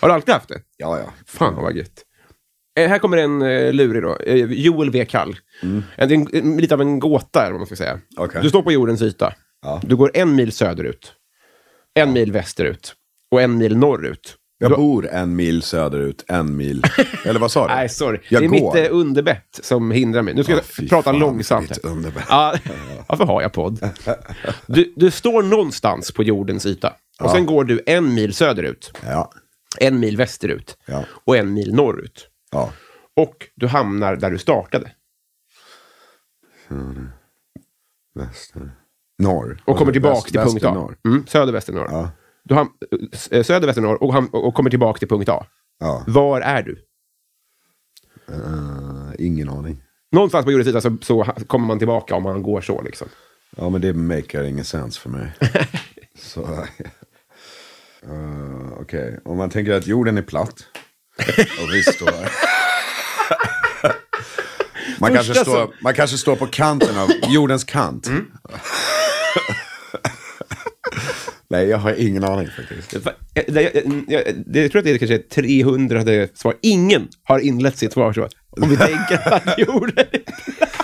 [0.00, 0.60] Har du alltid haft det?
[0.76, 1.12] Ja, ja.
[1.26, 2.04] Fan vad gött.
[2.78, 4.16] Eh, här kommer en eh, lurig då.
[4.16, 5.04] Eh, Joel V.
[5.04, 5.36] Kall.
[5.62, 8.00] En, en, en, lite av en gåta, eller vad man ska säga.
[8.16, 8.42] Okej.
[8.42, 9.34] Du står på jordens yta.
[9.62, 9.80] Ja.
[9.84, 11.12] Du går en mil söderut.
[11.94, 12.94] En mil västerut.
[13.30, 14.36] Och en mil norrut.
[14.60, 16.82] Jag bor en mil söderut, en mil...
[17.24, 17.74] Eller vad sa du?
[17.74, 18.20] Nej, sorry.
[18.28, 18.74] Jag det är går.
[18.74, 20.34] mitt eh, underbett som hindrar mig.
[20.34, 21.78] Nu ska Ja, jag fy prata fan, långsamt.
[21.78, 22.24] underbett.
[22.28, 22.54] Ja,
[23.08, 23.90] varför har jag podd?
[24.66, 26.94] Du, du står någonstans på jordens yta.
[27.20, 28.92] Och sen går du en mil söderut.
[29.06, 29.30] Ja.
[29.80, 30.76] En mil västerut.
[30.86, 31.04] Ja.
[31.24, 32.28] Och en mil norrut.
[32.52, 32.72] Ja.
[33.16, 34.90] Och du hamnar där du startade.
[38.14, 38.70] Väster.
[39.18, 39.62] Norr.
[39.64, 40.74] Och kommer tillbaka Väst- till punkt A.
[40.74, 40.96] norr.
[41.04, 42.08] Mm, söder, väster, norr.
[42.48, 42.68] Du ham-
[43.30, 45.46] eh, söder, väster, norr och, ham- och kommer tillbaka till punkt A.
[45.80, 46.04] Ja.
[46.06, 46.84] Var är du?
[48.32, 49.82] Eh, ingen aning.
[50.12, 52.82] Någonstans på jordens yta så, så kommer man tillbaka om man går så.
[52.82, 53.08] Liksom.
[53.56, 55.32] Ja, men det makar ingen sens för mig.
[56.18, 56.42] Så...
[58.02, 60.54] eh, Okej, om man tänker att jorden är platt.
[61.62, 62.28] Och vi står...
[65.00, 68.10] man, kanske står man kanske står på kanten av jordens kant.
[71.50, 72.94] Nej, jag har ingen aning faktiskt.
[73.06, 76.02] Fa- eh, Det, jag, jag, det, jag tror att det är kanske 300
[76.34, 76.54] svar.
[76.62, 78.28] Ingen har inlett sitt svar så.
[78.50, 80.74] Om vi tänker att jorden är platt.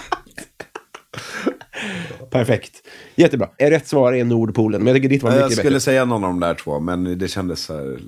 [2.31, 2.73] Perfekt.
[3.15, 3.49] Jättebra.
[3.59, 5.81] Eh, Rätt svar är Nordpolen, men jag tycker ditt var mycket Jag skulle bättre.
[5.81, 7.99] säga någon av de där två, men det kändes det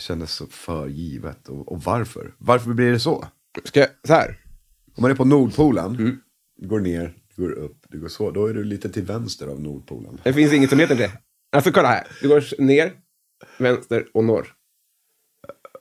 [0.00, 1.48] kändes så för givet.
[1.48, 2.34] Och, och varför?
[2.38, 3.24] Varför blir det så?
[3.64, 4.36] Ska jag, så här.
[4.96, 6.16] Om man är på Nordpolen, Mm.
[6.62, 10.20] går ner, går upp, du går så, då är du lite till vänster av Nordpolen.
[10.22, 11.10] Det finns inget som heter det.
[11.56, 12.06] Alltså kolla här.
[12.22, 12.92] Du går ner,
[13.58, 14.48] vänster och norr.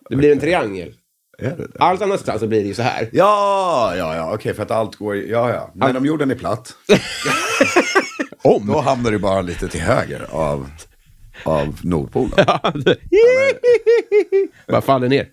[0.10, 0.94] Det blir en triangel.
[1.80, 3.10] Allt annat så blir det ju så här.
[3.12, 5.72] Ja, ja, ja, okej, för att allt går, ja, ja.
[5.76, 6.74] Men om jorden är platt,
[8.44, 8.68] Om!
[8.68, 10.70] då hamnar du bara lite till höger av,
[11.44, 12.32] av Nordpolen.
[14.68, 15.30] Bara faller ner.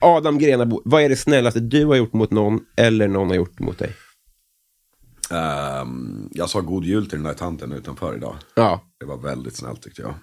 [0.00, 3.58] Adam Grenabo, vad är det snällaste du har gjort mot någon eller någon har gjort
[3.58, 3.90] mot dig?
[5.32, 8.36] Ehm, jag sa god jul till den där tanten utanför idag.
[8.54, 8.80] Ja.
[9.00, 10.14] Det var väldigt snällt tyckte jag.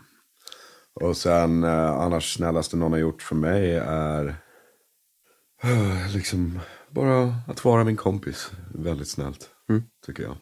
[0.93, 4.35] Och sen eh, annars snällaste någon har gjort för mig är
[5.63, 8.51] eh, liksom bara att vara min kompis.
[8.75, 9.49] Väldigt snällt,
[10.05, 10.37] tycker jag.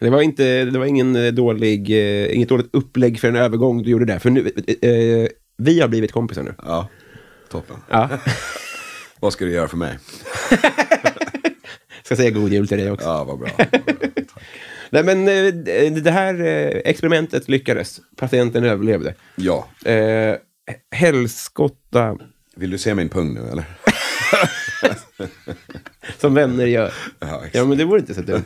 [0.00, 3.82] Det var, inte, det var ingen eh, dålig, eh, inget dåligt upplägg för en övergång
[3.82, 4.18] du gjorde där.
[4.18, 4.50] För nu,
[4.82, 6.54] eh, vi har blivit kompisar nu.
[6.58, 6.88] Ja,
[7.48, 7.76] toppen.
[7.90, 8.08] Ja.
[9.20, 9.98] Vad ska du göra för mig?
[12.04, 13.06] Ska säga god jul till dig också.
[13.06, 13.48] Ja, vad bra.
[14.90, 18.00] Nej, men eh, det här eh, experimentet lyckades.
[18.16, 19.14] Patienten överlevde.
[19.36, 20.36] Ja, Eh,
[20.90, 22.18] helskotta,
[22.56, 23.64] vill du se min pung nu eller?
[26.20, 26.92] som vänner gör.
[27.18, 27.42] Ja.
[27.52, 28.44] Ja, men det vore inte så dumt.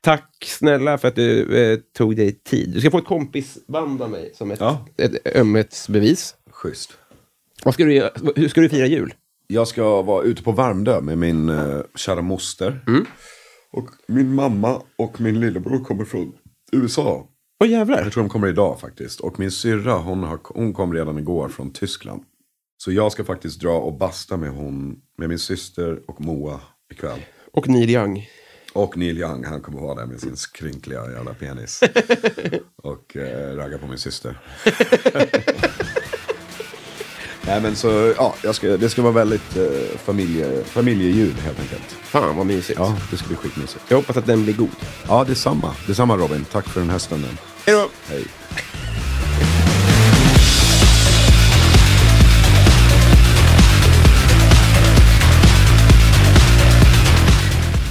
[0.00, 2.70] Tack snälla för att du eh, tog dig tid.
[2.70, 4.86] Du ska få ett kompisband av mig som ett, Ja.
[4.98, 6.34] ett ömhetsbevis.
[6.50, 6.90] Schysst.
[7.64, 9.14] Vad ska du, hur ska du fira jul?
[9.46, 12.80] Jag ska vara ute på Värmdö med min uh, kära moster.
[13.72, 16.32] Och min mamma och min lillebror kommer från
[16.72, 17.28] USA.
[17.60, 18.02] Åh jävlar.
[18.02, 19.20] Jag tror de kommer idag faktiskt.
[19.20, 22.22] Och min syrra, hon, har, hon kom redan igår från Tyskland.
[22.76, 26.60] Så jag ska faktiskt dra och basta med, hon, med min syster och Moa
[26.92, 27.20] ikväll.
[27.52, 28.28] Och Neil Young.
[28.72, 31.80] Och Neil Young, han kommer vara där med sin skrynkliga jävla penis.
[32.76, 34.38] och eh, ragga på min syster.
[37.46, 41.96] Nej men så, ja, jag ska, det ska vara väldigt eh, familje, familjejul helt enkelt.
[42.02, 42.78] Fan vad mysigt.
[42.78, 43.84] Ja, det ska bli skitmysigt.
[43.88, 44.70] Jag hoppas att den blir god.
[45.08, 45.74] Ja, detsamma.
[45.86, 46.44] Detsamma Robin.
[46.52, 47.38] Tack för den här stunden.
[47.66, 47.88] Hej då!
[48.08, 48.24] Hej.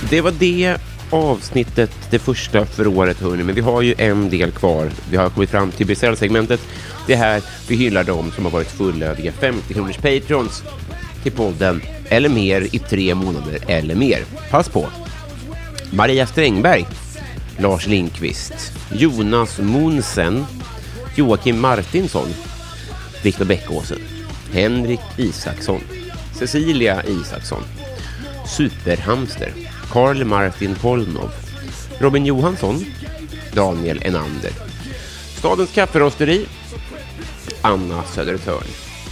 [0.10, 0.78] Det var det
[1.10, 4.90] avsnittet, det första för året hörni, men vi har ju en del kvar.
[5.10, 6.62] Vi har kommit fram till beställsegmentet.
[7.08, 10.64] Det är här vi hyllar dem som har varit fullödiga 50 kronors patrons
[11.24, 14.24] till podden eller mer i tre månader eller mer.
[14.52, 14.88] Pass på!
[15.92, 16.86] Maria Strängberg,
[17.58, 20.46] Lars Linkvist, Jonas Monsen,
[21.16, 22.28] Joakim Martinsson,
[23.24, 24.00] Viktor Bäckåsen,
[24.52, 25.82] Henrik Isaksson,
[26.34, 27.64] Cecilia Isaksson,
[28.48, 29.52] Superhamster,
[29.92, 31.32] Karl Martin Polnov,
[32.00, 32.86] Robin Johansson,
[33.54, 34.52] Daniel Enander,
[35.38, 36.46] Stadens kafferosteri,
[37.62, 38.68] Anna Södertörn,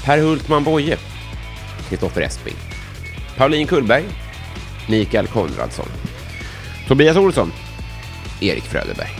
[0.05, 0.97] Per Hultman Boye,
[1.89, 2.55] Kristoffer Esping,
[3.37, 4.03] Pauline Kullberg,
[4.87, 5.87] Mikael Konradsson,
[6.87, 7.53] Tobias Olsson,
[8.41, 9.11] Erik Fröderberg,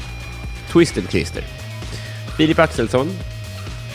[0.72, 1.43] Twisted Christer,
[2.38, 3.12] Filip Axelsson,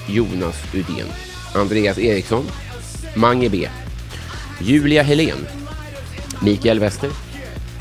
[0.08, 1.06] Jonas Udén,
[1.54, 2.46] Andreas Eriksson,
[3.14, 3.68] Mange B,
[4.60, 5.46] Julia Helén,
[6.40, 7.10] Mikael Wester,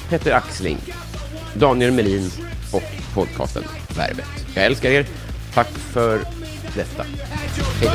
[0.09, 0.77] Petter Axling,
[1.53, 2.31] Daniel Melin
[2.71, 2.83] och
[3.13, 3.63] podcasten
[3.95, 4.25] Värvet.
[4.55, 5.05] Jag älskar er.
[5.53, 6.19] Tack för
[6.75, 7.05] detta.
[7.81, 7.89] Hej.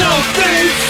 [0.00, 0.89] no thief!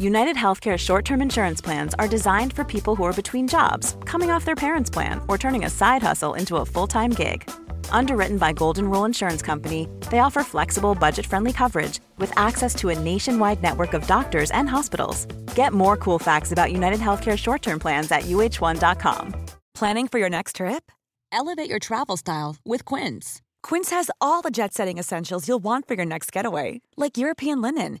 [0.00, 4.30] United Healthcare short term insurance plans are designed for people who are between jobs, coming
[4.30, 7.42] off their parents' plan, or turning a side hustle into a full time gig.
[7.90, 12.88] Underwritten by Golden Rule Insurance Company, they offer flexible, budget friendly coverage with access to
[12.88, 15.26] a nationwide network of doctors and hospitals.
[15.54, 19.34] Get more cool facts about United Healthcare short term plans at uh1.com.
[19.74, 20.90] Planning for your next trip?
[21.30, 23.42] Elevate your travel style with Quince.
[23.62, 27.60] Quince has all the jet setting essentials you'll want for your next getaway, like European
[27.60, 28.00] linen,